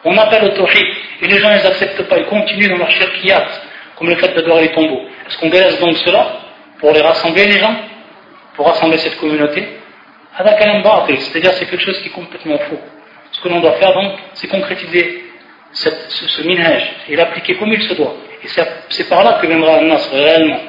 [0.05, 0.85] on appelle au tawhid
[1.21, 3.47] et les gens ne acceptent pas, ils continuent dans leur shirkiyat,
[3.99, 6.39] comme le fait d'adorer les tombeaux, est-ce qu'on délaisse donc cela
[6.79, 7.75] pour les rassembler les gens
[8.55, 9.67] Pour rassembler cette communauté
[10.37, 12.79] C'est-à-dire c'est quelque chose qui est complètement faux.
[13.31, 15.25] Ce que l'on doit faire donc, c'est concrétiser
[15.73, 18.15] ce, minage et l'appliquer comme il se doit.
[18.43, 18.47] Et
[18.89, 20.59] c'est par là que viendra un nasr réellement.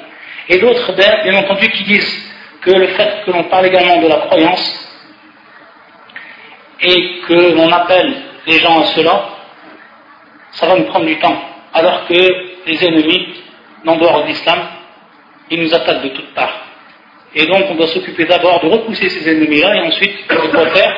[0.49, 4.17] Et d'autres, bien entendu, qui disent que le fait que l'on parle également de la
[4.17, 4.89] croyance
[6.83, 8.15] et que l'on appelle
[8.47, 9.29] les gens à cela,
[10.53, 11.41] ça va nous prendre du temps.
[11.73, 13.29] Alors que les ennemis,
[13.87, 14.59] en dehors de l'islam,
[15.51, 16.67] ils nous attaquent de toutes parts.
[17.35, 20.97] Et donc on doit s'occuper d'abord de repousser ces ennemis-là et ensuite, on faire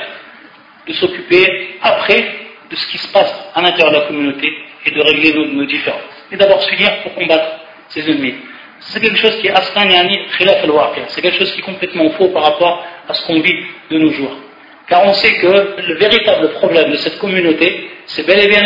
[0.86, 2.24] de s'occuper après
[2.70, 4.48] de ce qui se passe à l'intérieur de la communauté
[4.84, 6.00] et de régler nos, différences.
[6.30, 8.34] Et d'abord s'unir pour combattre ses ennemis.
[8.80, 10.70] C'est quelque chose qui est khilaf al
[11.08, 14.10] C'est quelque chose qui est complètement faux par rapport à ce qu'on vit de nos
[14.10, 14.36] jours.
[14.88, 18.62] Car on sait que le véritable problème de cette communauté, c'est bel et bien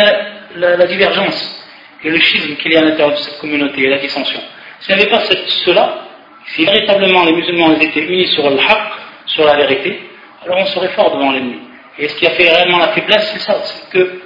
[0.55, 1.66] la, divergence
[2.03, 4.39] et le schisme qu'il y a à l'intérieur de cette communauté et la dissension.
[4.79, 5.21] S'il n'y avait pas
[5.65, 6.07] cela,
[6.47, 8.91] si véritablement les musulmans étaient unis sur le haqq,
[9.25, 9.99] sur la vérité,
[10.45, 11.59] alors on serait fort devant l'ennemi.
[11.99, 14.21] Et ce qui a fait réellement la faiblesse, c'est ça, c'est que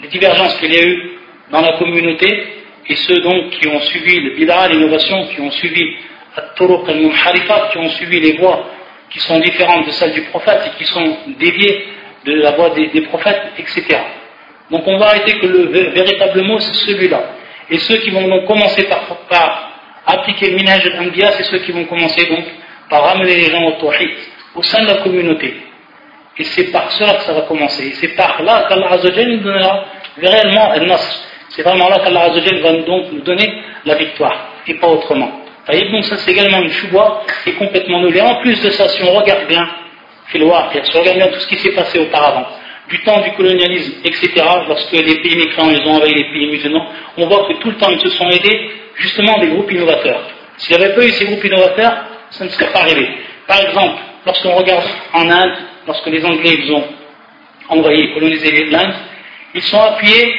[0.00, 1.18] les divergences qu'il y a eu
[1.50, 2.46] dans la communauté,
[2.88, 5.96] et ceux donc qui ont suivi le bid'a, l'innovation, qui ont suivi
[6.36, 8.66] al-turuq al qui ont suivi les voies
[9.12, 11.86] qui sont différentes de celles du prophète et qui sont déviées
[12.24, 13.84] de la voie des, prophètes, etc.
[14.70, 17.22] Donc on va arrêter que le véritable mot c'est celui-là.
[17.70, 18.86] Et ceux qui vont donc commencer
[19.28, 19.72] par,
[20.06, 20.92] appliquer le minage de
[21.32, 22.44] c'est ceux qui vont commencer donc
[22.90, 24.10] par ramener les gens au tawhid,
[24.54, 25.56] au sein de la communauté.
[26.36, 27.86] Et c'est par cela que ça va commencer.
[27.88, 29.84] Et c'est par là qu'Allah nous donnera
[30.20, 31.20] réellement un nasr.
[31.50, 35.42] C'est vraiment là qu'Allah va donc nous donner la victoire, et pas autrement.
[35.68, 38.16] Donc ça c'est également une choua qui est complètement nulle.
[38.16, 39.68] Et en plus de ça, si on regarde bien,
[40.32, 42.46] si on regarde bien tout ce qui s'est passé auparavant,
[42.88, 44.30] du temps du colonialisme, etc.,
[44.68, 47.76] lorsque les pays mécréants ils ont envahi les pays musulmans, on voit que tout le
[47.76, 50.22] temps ils se sont aidés justement des groupes innovateurs.
[50.58, 53.08] S'il n'y avait pas eu ces groupes innovateurs, ça ne serait pas arrivé.
[53.46, 55.56] Par exemple, lorsqu'on regarde en Inde,
[55.86, 56.84] lorsque les Anglais ils ont
[57.68, 58.94] envoyé, colonisé l'Inde,
[59.54, 60.34] ils sont appuyés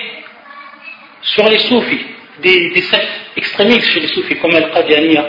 [1.22, 2.06] sur les soufis,
[2.42, 5.28] des, sectes extrémistes chez les soufis, comme Al-Qadianiya,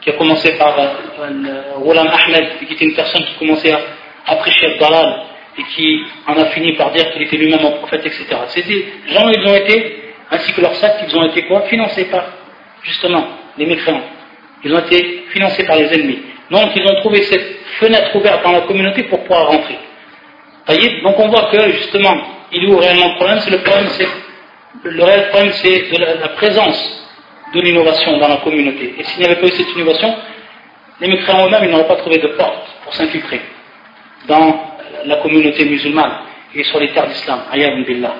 [0.00, 3.80] qui a commencé par euh, Ahmed, qui était une personne qui commençait à,
[4.26, 8.04] à prêcher Dalal et qui en a fini par dire qu'il était lui-même un prophète,
[8.04, 8.26] etc.
[8.48, 8.62] Ces
[9.06, 11.62] gens, ils ont été, ainsi que leurs sectes, ils ont été quoi?
[11.62, 12.24] Financés par,
[12.82, 13.26] justement,
[13.56, 14.02] les mécréants.
[14.64, 16.20] Ils ont été financés par les ennemis.
[16.50, 19.78] Donc, ils ont trouvé cette fenêtre ouverte dans la communauté pour pouvoir rentrer.
[21.02, 22.16] Donc, on voit que, justement,
[22.52, 24.08] il y a réellement le problème, c'est le problème, c'est
[24.82, 27.08] le réel problème, c'est de la, présence
[27.54, 28.94] de l'innovation dans la communauté.
[28.98, 30.14] Et s'il n'y avait pas eu cette innovation,
[31.00, 33.40] les mécréants eux-mêmes, ils n'auraient pas trouvé de porte pour s'infiltrer
[34.26, 34.73] dans
[35.05, 36.11] la communauté musulmane
[36.55, 37.41] et sur les terres d'islam.
[37.85, 38.15] billah.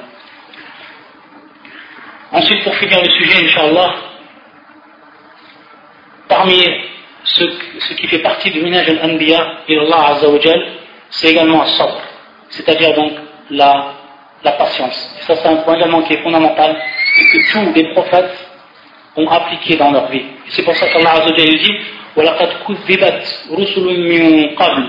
[2.32, 3.95] Ensuite, pour finir le sujet, Inch'Allah,
[6.28, 6.64] parmi
[7.24, 7.43] ce,
[7.80, 10.64] ce, qui fait partie du minage al-anbiya et Allah Azzawajal,
[11.10, 12.02] c'est également un sabr,
[12.50, 13.14] c'est-à-dire donc
[13.50, 13.93] la
[14.43, 15.18] la patience.
[15.20, 16.82] Et ça, c'est un point également qui est fondamental
[17.18, 18.32] et que tous les prophètes
[19.18, 20.20] ont appliqué dans leur vie.
[20.20, 21.76] Et c'est pour ça qu'Allah Azzawajal dit
[22.16, 23.22] وَلَقَدْ كُذِّبَتْ
[23.52, 24.84] رُسُلٌ مِّن قَبْلِ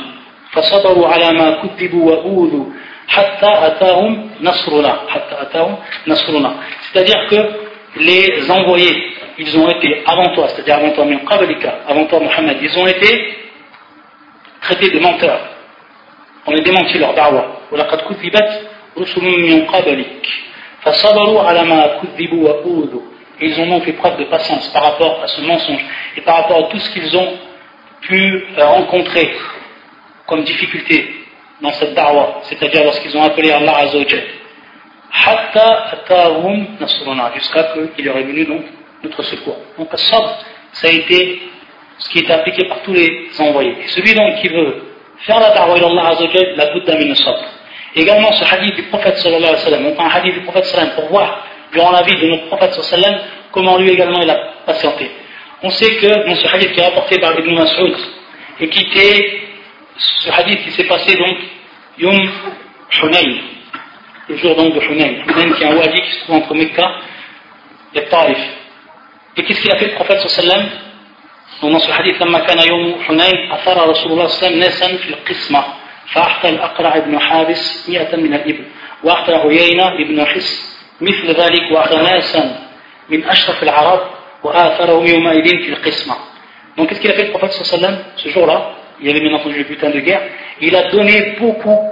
[0.54, 2.64] فَصَبَرُوا عَلَى مَا كُذِّبُوا وَأُوذُوا
[3.08, 6.50] حَتَّى أَتَاهُمْ نَصْرُنَا حَتَّى أَتَاهُمْ نَصْرُنَا
[6.82, 7.36] C'est-à-dire que
[8.00, 11.06] les envoyés, ils ont été avant toi, c'est-à-dire avant toi,
[11.88, 13.36] avant toi Mohammed, ils ont été
[14.60, 15.40] traités de menteurs.
[16.46, 17.46] On a démenti leur da'wah.
[17.70, 18.70] وَلَقَدْ كُذِّبَتْ
[23.42, 25.84] ils ont donc fait preuve de patience par rapport à ce mensonge
[26.16, 27.38] et par rapport à tout ce qu'ils ont
[28.02, 29.32] pu euh, rencontrer
[30.27, 31.25] comme difficulté
[31.61, 34.23] dans cette da'wah, c'est-à-dire lorsqu'ils ont appelé Allah Azzawajal.
[37.35, 38.61] jusqu'à qu'il aurait venu donc
[39.03, 39.57] notre secours.
[39.77, 41.41] Donc ça a été
[41.97, 43.77] ce qui est appliqué par tous les envoyés.
[43.87, 44.83] Celui donc qui veut
[45.19, 47.45] faire la da'wah Allah Azzawajal, la buddha min sabr.
[47.95, 50.65] Également ce hadith du prophète sallallahu alayhi wa sallam, on prend un hadith du prophète
[50.65, 53.21] sallam pour voir durant la vie de notre prophète sallam
[53.51, 55.09] comment lui également il a patienté.
[55.63, 57.95] On sait que dans ce hadith qui est rapporté par Ibn Mas'ud
[58.59, 59.44] et qui était
[59.97, 61.37] ce hadith qui s'est passé donc
[61.97, 62.15] Yom
[63.01, 63.37] Hunayn,
[64.29, 66.91] le jour donc de Hunayn, Hunayn qui est un wadi qui se trouve entre Mecca
[67.93, 68.37] et Taif.
[69.37, 72.39] Et qu'est-ce qu'il a fait le prophète sallallahu alayhi wa sallam dans ce hadith لما
[72.39, 75.63] كان يوم حنين أثار رسول الله صلى الله عليه وسلم ناسا في القسمة
[76.07, 78.65] فأعطى الأقرع بن حابس مئة من الإبل
[79.03, 82.67] وأعطى عيينة بن حس مثل ذلك وأعطى ناسا
[83.09, 84.01] من أشرف العرب
[84.43, 86.15] وآثرهم يومئذ في القسمة
[86.77, 89.57] Donc qu'est-ce qu'il a fait le prophète sallam ce jour-là Il y avait bien entendu
[89.57, 90.21] le butin de guerre.
[90.61, 91.91] Il a donné beaucoup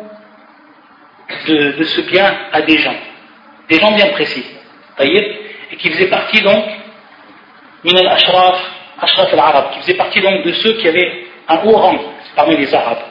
[1.48, 2.96] de, ce bien à des gens.
[3.70, 4.46] Des gens bien précis.
[5.00, 6.64] Et qui faisaient partie donc
[7.84, 12.00] min al-ashraf, ashraf al-arab, qui faisaient partie donc de ceux qui avaient un haut rang
[12.36, 13.02] parmi les arabes.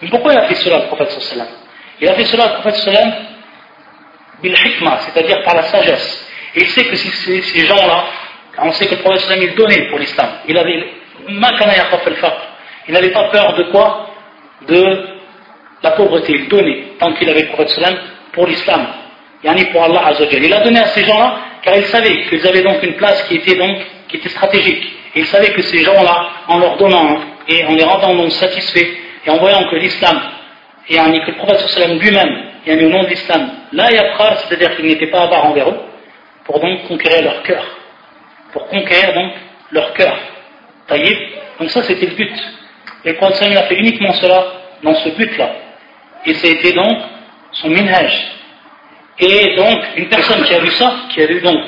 [0.00, 1.48] Mais pourquoi il a fait cela, le prophète sallam?
[2.00, 3.12] Il a fait cela, le prophète sallam,
[4.42, 6.28] bil hikmah, c'est-à-dire par la sagesse.
[6.54, 8.04] Et il sait que ces, gens-là,
[8.58, 10.28] on sait que le prophète sallam, il donnait pour l'islam.
[10.46, 10.92] Il avait,
[12.90, 14.08] il n'avait pas peur de quoi?
[14.66, 15.06] De
[15.80, 17.78] la pauvreté, il donnait, tant qu'il avait le prophète
[18.32, 18.84] pour l'islam.
[19.44, 20.10] Yani pour Allah.
[20.32, 23.36] Il a donné à ces gens-là, car il savait qu'ils avaient donc une place qui
[23.36, 23.76] était donc,
[24.08, 24.84] qui était stratégique.
[25.14, 28.88] Et il savait que ces gens-là, en leur donnant et en les rendant donc satisfaits,
[29.24, 30.20] et en voyant que l'islam,
[30.88, 34.86] et que le prophète lui-même, il y a au nom de l'islam, là c'est-à-dire qu'il
[34.86, 35.78] n'était pas avare envers eux,
[36.44, 37.64] pour donc conquérir leur cœur.
[38.52, 39.32] Pour conquérir donc
[39.70, 40.18] leur cœur.
[40.88, 41.16] Taïb.
[41.60, 42.32] Donc ça c'était le but.
[43.04, 44.46] Et le a fait uniquement cela
[44.82, 45.50] dans ce but-là.
[46.26, 46.98] Et c'était donc
[47.52, 48.12] son minhaj.
[49.18, 51.60] Et donc, une personne qui a vu ça, qui a vu donc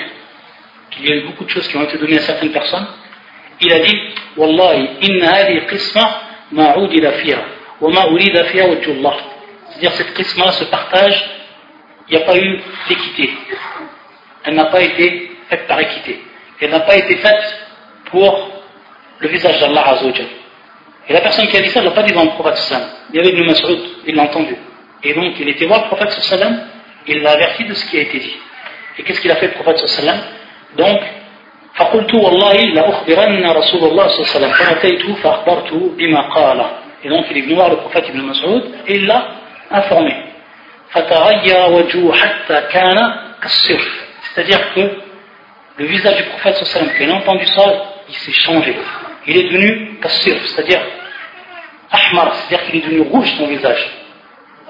[0.91, 2.87] qu'il y a eu beaucoup de choses qui ont été données à certaines personnes,
[3.61, 3.97] il a dit
[4.37, 6.21] Wallahi, inna hadi qisma
[9.73, 11.31] c'est-à-dire cette qisma, ce partage,
[12.09, 13.31] il n'y a pas eu d'équité.
[14.45, 16.23] Elle n'a pas été faite par équité.
[16.61, 17.59] Elle n'a pas été faite
[18.07, 18.51] pour
[19.19, 20.27] le visage d'Allah Azzawajal.
[21.10, 22.88] Et la personne qui a dit ça ne l'a pas dit dans le prophète sallam.
[23.12, 24.56] Il y avait Ibn Mas'ud, il l'a entendu.
[25.04, 26.62] Et donc il était voir le prophète sallam,
[27.08, 28.36] il l'a averti de ce qui a été dit.
[28.98, 30.20] Et qu'est-ce qu'il a fait le prophète sallam
[30.76, 31.00] Donc
[31.78, 36.66] فقلت والله لأخبرن رسول الله صلى الله عليه وسلم فأتيته فأخبرته بما قال
[37.04, 39.28] Et donc il est venu voir le prophète Ibn Mas'ud et il l'a
[39.70, 40.16] informé.
[40.90, 42.98] فَتَغَيَّرَ وَجُوهُ حَتَّى كَانَ
[43.42, 43.88] كَالصِّرْفِ
[44.24, 44.82] C'est-à-dire que
[45.78, 47.66] le visage du prophète sallam, quand il a entendu ça,
[48.10, 48.76] il s'est changé.
[49.27, 50.81] Il est devenu kassir, c'est-à-dire
[51.91, 53.87] ahmar, c'est-à-dire qu'il est devenu rouge son visage,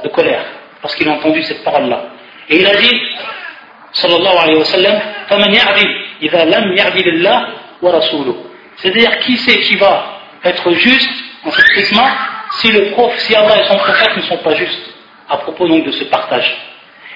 [0.04, 0.44] de colère,
[0.80, 2.04] parce qu'il a entendu cette parole-là.
[2.48, 3.00] Et il a dit,
[3.92, 5.00] sallallahu alayhi wa sallam,
[8.76, 11.10] c'est-à-dire qui c'est qui va être juste
[11.44, 12.08] en ce tristement
[12.58, 14.94] si le prof, si Allah et son prophète ne sont pas justes
[15.28, 16.54] à propos donc de ce partage?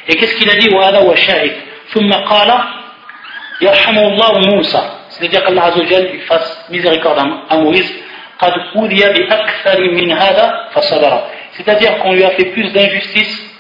[0.09, 0.69] Et qu'est-ce qu'il a dit?
[5.11, 7.93] C'est-à-dire qu'Allah Azzawajal il fasse miséricorde à Moïse
[11.53, 13.51] c'est-à-dire qu'on lui a fait plus d'injustice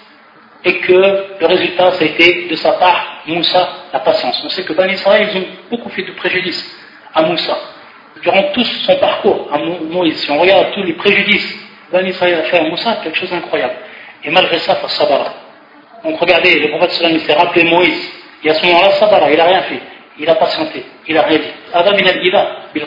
[0.65, 0.93] et que
[1.41, 4.43] le résultat, ça a été de sa part, Moussa, la patience.
[4.45, 6.79] On sait que Bani Israël, ils ont beaucoup fait de préjudice
[7.15, 7.57] à Moussa.
[8.23, 12.43] Durant tout son parcours à Moïse, si on regarde tous les préjudices Bani Israël a
[12.45, 13.77] fait à Moussa, quelque chose d'incroyable.
[14.25, 15.33] Et malgré ça, il sabara.
[16.03, 18.13] Donc regardez, le prophète sallam s'est rappelé Moïse.
[18.43, 19.81] Et à ce moment-là, sabara, il n'a rien fait.
[20.19, 20.85] Il a patienté.
[21.07, 21.53] Il a rien dit.
[21.73, 22.87] Adam bil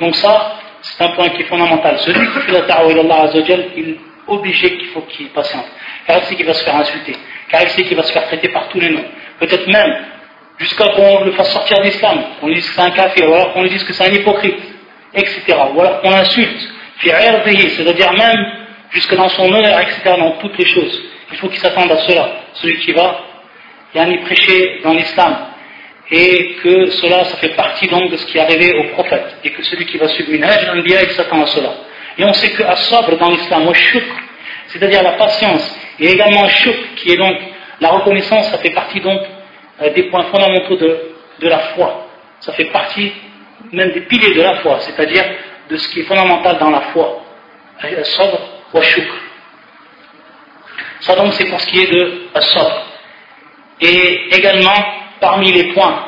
[0.00, 1.98] Donc ça, c'est un point qui est fondamental.
[2.00, 3.30] Celui qui fait la ta'wa Allah
[3.76, 5.66] il est obligé qu'il faut qu'il patiente
[6.06, 7.16] car il sait qu'il va se faire insulter,
[7.50, 9.04] car il sait qu'il va se faire traiter par tous les noms.
[9.38, 10.04] Peut-être même
[10.58, 13.52] jusqu'à qu'on le fasse sortir d'islam, qu'on lui dise que c'est un café, ou alors
[13.52, 14.60] qu'on lui dise que c'est un hypocrite,
[15.14, 15.42] etc.
[15.74, 16.68] Ou alors qu'on l'insulte,
[17.02, 18.52] c'est-à-dire même
[18.90, 21.02] jusque dans son honneur, etc., dans toutes les choses.
[21.32, 23.20] Il faut qu'il s'attende à cela, celui qui va
[23.94, 25.36] y prêcher dans l'islam.
[26.12, 29.36] Et que cela, ça fait partie donc de ce qui est arrivé au prophète.
[29.44, 31.72] Et que celui qui va suivre une hajj, il s'attend à cela.
[32.18, 34.14] Et on sait que sobre dans l'islam, au shukr,
[34.68, 37.36] c'est-à-dire la patience, et également chouk, qui est donc
[37.80, 39.20] la reconnaissance, ça fait partie donc
[39.82, 40.98] euh, des points fondamentaux de,
[41.40, 42.08] de la foi.
[42.40, 43.12] Ça fait partie
[43.72, 45.24] même des piliers de la foi, c'est-à-dire
[45.68, 47.24] de ce qui est fondamental dans la foi.
[48.02, 48.38] Sabr
[48.72, 49.14] wa shukr.
[51.00, 52.86] Ça donc c'est pour ce qui est de sabr.
[53.80, 56.06] Et également, parmi les points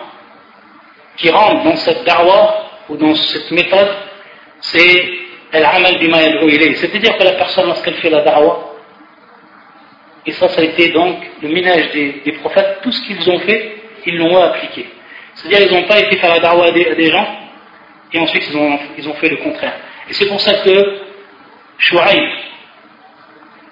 [1.16, 3.94] qui rentrent dans cette darwa ou dans cette méthode,
[4.60, 5.12] c'est
[5.52, 6.18] l'amal bima
[6.74, 8.72] C'est-à-dire que la personne, lorsqu'elle fait la darwa,
[10.24, 12.78] et ça, ça a été donc le ménage des, prophètes.
[12.82, 14.86] Tout ce qu'ils ont fait, ils l'ont appliqué.
[15.34, 17.26] C'est-à-dire, ils n'ont pas été faire la darwa à des, gens,
[18.12, 19.74] et ensuite ils ont, ils ont fait le contraire.
[20.08, 21.00] Et c'est pour ça que
[21.78, 22.28] Shu'aib,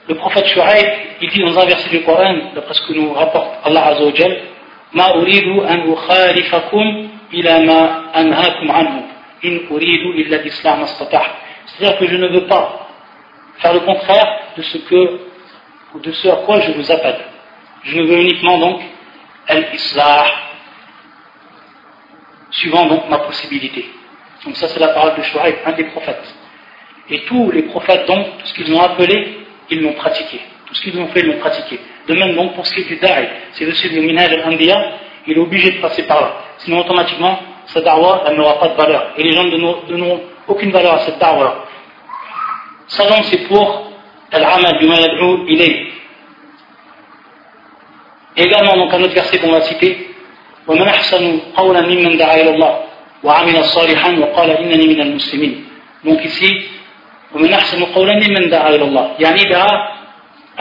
[0.09, 0.89] le prophète Shu'aib,
[1.21, 4.41] il dit dans un verset du Coran, d'après ce que nous rapporte Allah Azzawajal,
[4.93, 9.03] Ma uridu an ukhalifakum ila ma anhaakum anhu,
[9.45, 12.89] in uridu illa l'islam C'est-à-dire que je ne veux pas
[13.59, 15.21] faire le contraire de ce que
[15.95, 17.21] de ce à quoi je vous appelle.
[17.83, 18.81] Je ne veux uniquement donc
[19.49, 20.27] al-islah,
[22.51, 23.91] suivant donc ma possibilité.
[24.45, 26.35] Donc ça c'est la parole de Shuaib, un des prophètes.
[27.11, 30.41] Et tous les prophètes donc, tout ce qu'ils ont appelé, ils l'ont pratiqué.
[30.67, 31.81] Tout ce qu'ils ont fait, ils l'ont pratiqué.
[32.10, 34.78] De même donc pour ce qui est du da'i, c'est le suivre le minage al-anbiya,
[35.28, 36.34] il est obligé de passer par là.
[36.60, 39.14] Sinon automatiquement, sa da'wa, elle n'aura pas de valeur.
[39.18, 39.58] Et les gens ne
[39.90, 41.66] donneront aucune valeur à cette da'wa.
[42.88, 43.86] Ça donc c'est pour
[44.34, 45.86] العمل بما يدعو إليه
[48.38, 49.98] également donc un autre verset qu'on va citer
[50.68, 52.74] ومن أحسن قولا ممن دعا إلى الله
[53.24, 55.66] وعمل صالحا وقال إنني من المسلمين
[56.06, 56.52] donc ici
[57.36, 59.72] ومن أحسن قولا ممن دعا إلى الله يعني دعا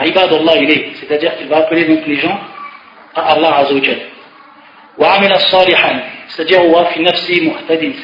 [0.00, 2.40] c'est-à-dire qu'il va appeler les gens
[3.14, 4.00] à Allah Azzawajal.
[6.28, 6.60] C'est-à-dire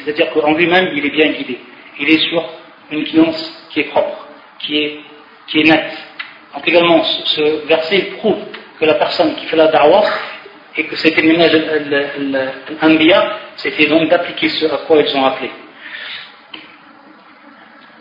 [0.05, 1.59] c'est-à-dire qu'en lui-même il est bien guidé.
[1.99, 2.43] Il est sur
[2.91, 4.27] une guidance qui est propre,
[4.59, 4.99] qui est,
[5.47, 5.97] qui est nette.
[6.53, 8.37] Donc également, ce verset prouve
[8.79, 10.03] que la personne qui fait la da'wah
[10.75, 11.51] et que c'était le ménage
[12.81, 15.49] l'anbiya, c'était donc d'appliquer ce à quoi ils ont appelé.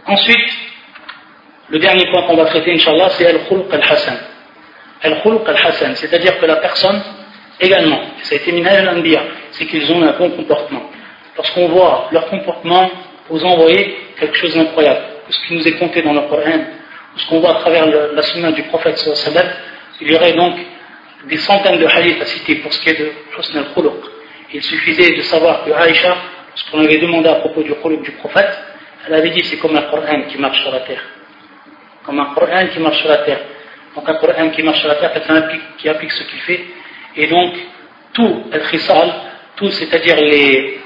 [0.06, 0.65] Ensuite,
[1.68, 4.18] le dernier point qu'on va traiter, Inch'Allah, c'est Al-Khulq al-Hassan.
[5.02, 7.02] Al-Khulq al-Hassan, c'est-à-dire que la personne,
[7.60, 10.90] également, ça a été minage l'anbiya, c'est qu'ils ont un bon comportement.
[11.36, 12.88] Lorsqu'on voit leur comportement,
[13.28, 15.00] vous envoyez quelque chose d'incroyable.
[15.28, 16.60] Ce qui nous est compté dans le Coran,
[17.16, 19.46] ce qu'on voit à travers la sunna du prophète sallam,
[20.00, 20.54] il y aurait donc
[21.24, 24.04] des centaines de hadiths à citer pour ce qui est de Husn al-Khuluq.
[24.52, 26.16] Il suffisait de savoir que Aïcha,
[26.50, 28.56] lorsqu'on avait demandé à propos du Khuluq du prophète,
[29.06, 31.02] elle avait dit c'est comme un Coran qui marche sur la terre.
[32.06, 33.40] Comme un Coran qui marche sur la terre.
[33.94, 35.42] Donc un Coran qui marche sur la terre, c'est un
[35.76, 36.64] qui applique ce qu'il fait.
[37.16, 37.52] Et donc,
[38.12, 39.12] tout el khisal,
[39.56, 40.78] tout, c'est-à-dire les,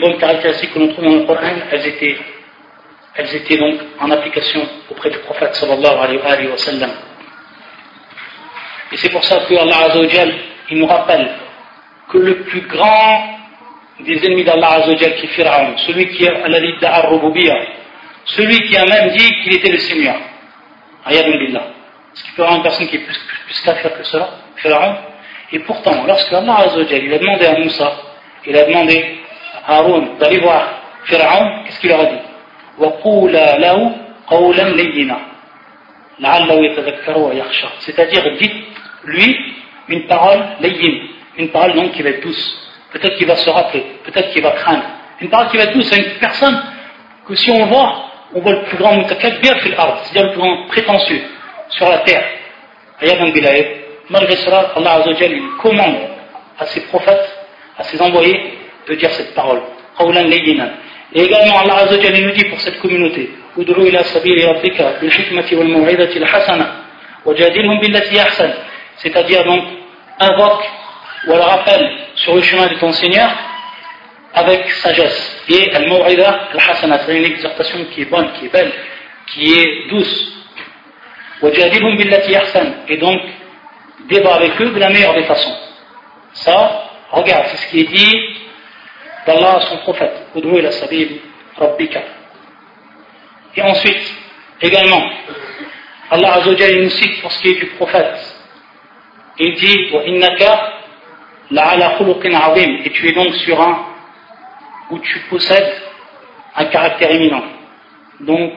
[0.00, 2.16] bonnes caractéristiques que l'on trouve dans le Coran, elles étaient
[3.14, 6.90] elles étaient donc en application auprès du prophète sallallahu alayhi wa sallam.
[8.92, 10.34] Et c'est pour ça que Allah Azzawajal,
[10.70, 11.28] il nous rappelle
[12.08, 13.38] que le plus grand
[14.00, 17.10] des ennemis d'Allah Azzawajal qui est Pharaon, celui qui a la lidda
[18.28, 20.16] celui qui a même dit qu'il était le Seigneur.
[21.06, 21.66] Ayadun billah.
[22.14, 24.96] Ce qui peut avoir une personne qui est plus, plus, que cela, Pharaon.
[25.52, 27.92] Et pourtant, lorsque Allah Azzawajal, il a demandé à Moussa,
[28.46, 29.18] il a demandé
[29.66, 32.18] Haroun d'aller voir Pharaon, qu'est-ce qu'il leur a dit?
[37.80, 39.54] C'est-à-dire, dites-lui
[39.88, 41.08] une parole layyin,
[41.38, 42.70] une parole donc qui va être douce.
[42.92, 44.84] Peut-être qu'il va se rappeler, peut-être qu'il va craindre.
[45.20, 46.62] Une parole qui va être douce à une personne
[47.26, 50.40] que si on voit, on voit le plus grand mutakabbir fil ard, c'est-à-dire le plus
[50.40, 51.22] grand prétentieux
[51.70, 52.24] sur la terre.
[54.10, 55.96] Malgré cela, Allah Azzawajal, il commande
[56.58, 57.28] à ses prophètes,
[57.78, 58.58] à ses envoyés,
[58.88, 59.60] de dire cette parole.
[61.14, 63.30] Et également, Allah Azzawajal nous dit pour cette communauté,
[68.96, 69.64] c'est-à-dire donc,
[70.20, 70.64] invoque
[71.26, 73.30] ou elle rappelle sur le chemin de ton Seigneur
[74.34, 75.37] avec sagesse.
[75.48, 78.72] Et al-maw'ida al-hasana, c'est une exhortation qui est bonne, qui est belle,
[79.28, 80.34] qui est douce.
[82.88, 83.20] Et donc,
[84.08, 85.56] débat avec eux de la meilleure des façons.
[86.32, 88.36] Ça, regarde, c'est ce qui est dit
[89.26, 90.26] d'Allah à son prophète.
[93.56, 94.14] Et ensuite,
[94.60, 95.02] également,
[96.10, 98.34] Allah Azzawajal nous cite pour ce qui est du prophète.
[99.38, 99.90] Il dit
[101.50, 103.86] et tu es donc sur un
[104.91, 105.73] où tu possèdes
[106.55, 107.43] un caractère éminent.
[108.19, 108.51] Donc,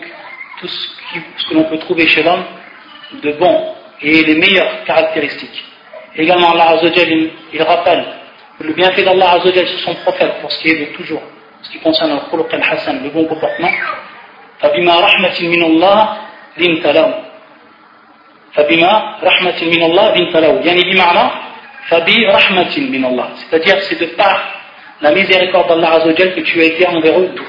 [0.61, 2.45] tout ce, que l'on peut trouver chez l'homme
[3.23, 5.65] de bon et les meilleures caractéristiques.
[6.15, 8.05] Également, Allah Azzawajal, il, rappelle
[8.61, 11.23] le bienfait d'Allah Azzawajal sur son prophète pour ce qui est de toujours,
[11.63, 13.71] ce qui concerne le khuluq al-hasan, le bon comportement.
[14.61, 16.17] فبما رحمة من الله
[16.59, 17.09] لنت له
[18.55, 18.93] فبما
[19.23, 21.31] رحمة من الله لنت له يعني بمعنى
[21.89, 24.41] فبي رحمة من الله c'est-à-dire c'est de par
[25.02, 27.46] la miséricorde d'Allah Azzawajal que tu as été envers eux tout.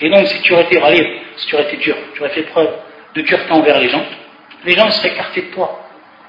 [0.00, 2.42] Et donc si tu aurais été ralif, si tu aurais été dur, tu aurais fait
[2.42, 2.70] preuve
[3.14, 4.04] de dureté envers les gens,
[4.64, 5.84] les gens seraient écartés de toi.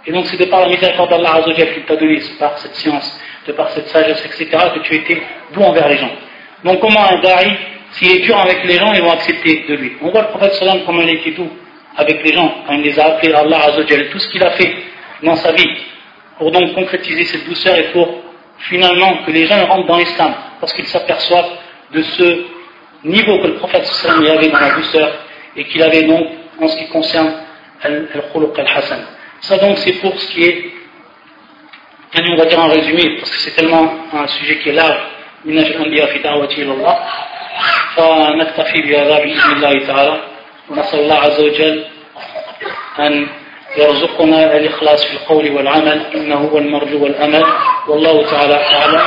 [0.06, 2.76] Et donc c'est de par la miséricorde d'Allah Azzawajal qu'il t'a donné, c'est par cette
[2.76, 5.22] science, de par cette sagesse, etc., que tu étais
[5.54, 6.12] doux envers les gens.
[6.64, 7.52] Donc comment un da'i,
[7.92, 9.94] s'il est dur avec les gens, ils vont accepter de lui.
[10.02, 11.50] On voit le prophète sallam comment il était doux
[11.97, 14.51] avec les gens, quand il les a appelés à Allah Azzawajal, tout ce qu'il a
[14.51, 14.75] fait
[15.23, 15.71] dans sa vie,
[16.39, 18.09] pour donc concrétiser cette douceur et pour
[18.59, 21.51] finalement que les gens rentrent dans l'islam, parce qu'ils s'aperçoivent
[21.93, 22.45] de ce
[23.05, 25.12] niveau que le prophète sallam avait dans la douceur
[25.57, 26.27] et qu'il avait donc
[26.61, 27.33] en ce qui concerne
[27.83, 29.01] al-khuluq al-hasan.
[29.41, 30.73] Ça donc c'est pour ce qui est,
[32.17, 35.01] on va dire en résumé, parce que c'est tellement un sujet qui est large,
[35.45, 36.99] من الأنبياء في دعوتي إلى الله
[37.97, 40.21] فنكتفي بهذا بإذن الله تعالى
[40.70, 41.86] ونسأل الله عز وجل
[43.00, 43.28] أن
[43.78, 47.46] يرزقنا الإخلاص في القول والعمل إنه هو المرجو والأمل.
[47.88, 49.02] والله تعالى أعلم.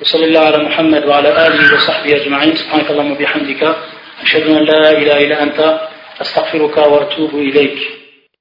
[0.00, 2.56] وصلى الله على محمد وعلى آله وصحبه أجمعين.
[2.56, 3.76] سبحانك اللهم وبحمدك
[4.22, 5.80] أشهد أن لا إله إلا أنت
[6.20, 7.99] أستغفرك وأتوب إليك.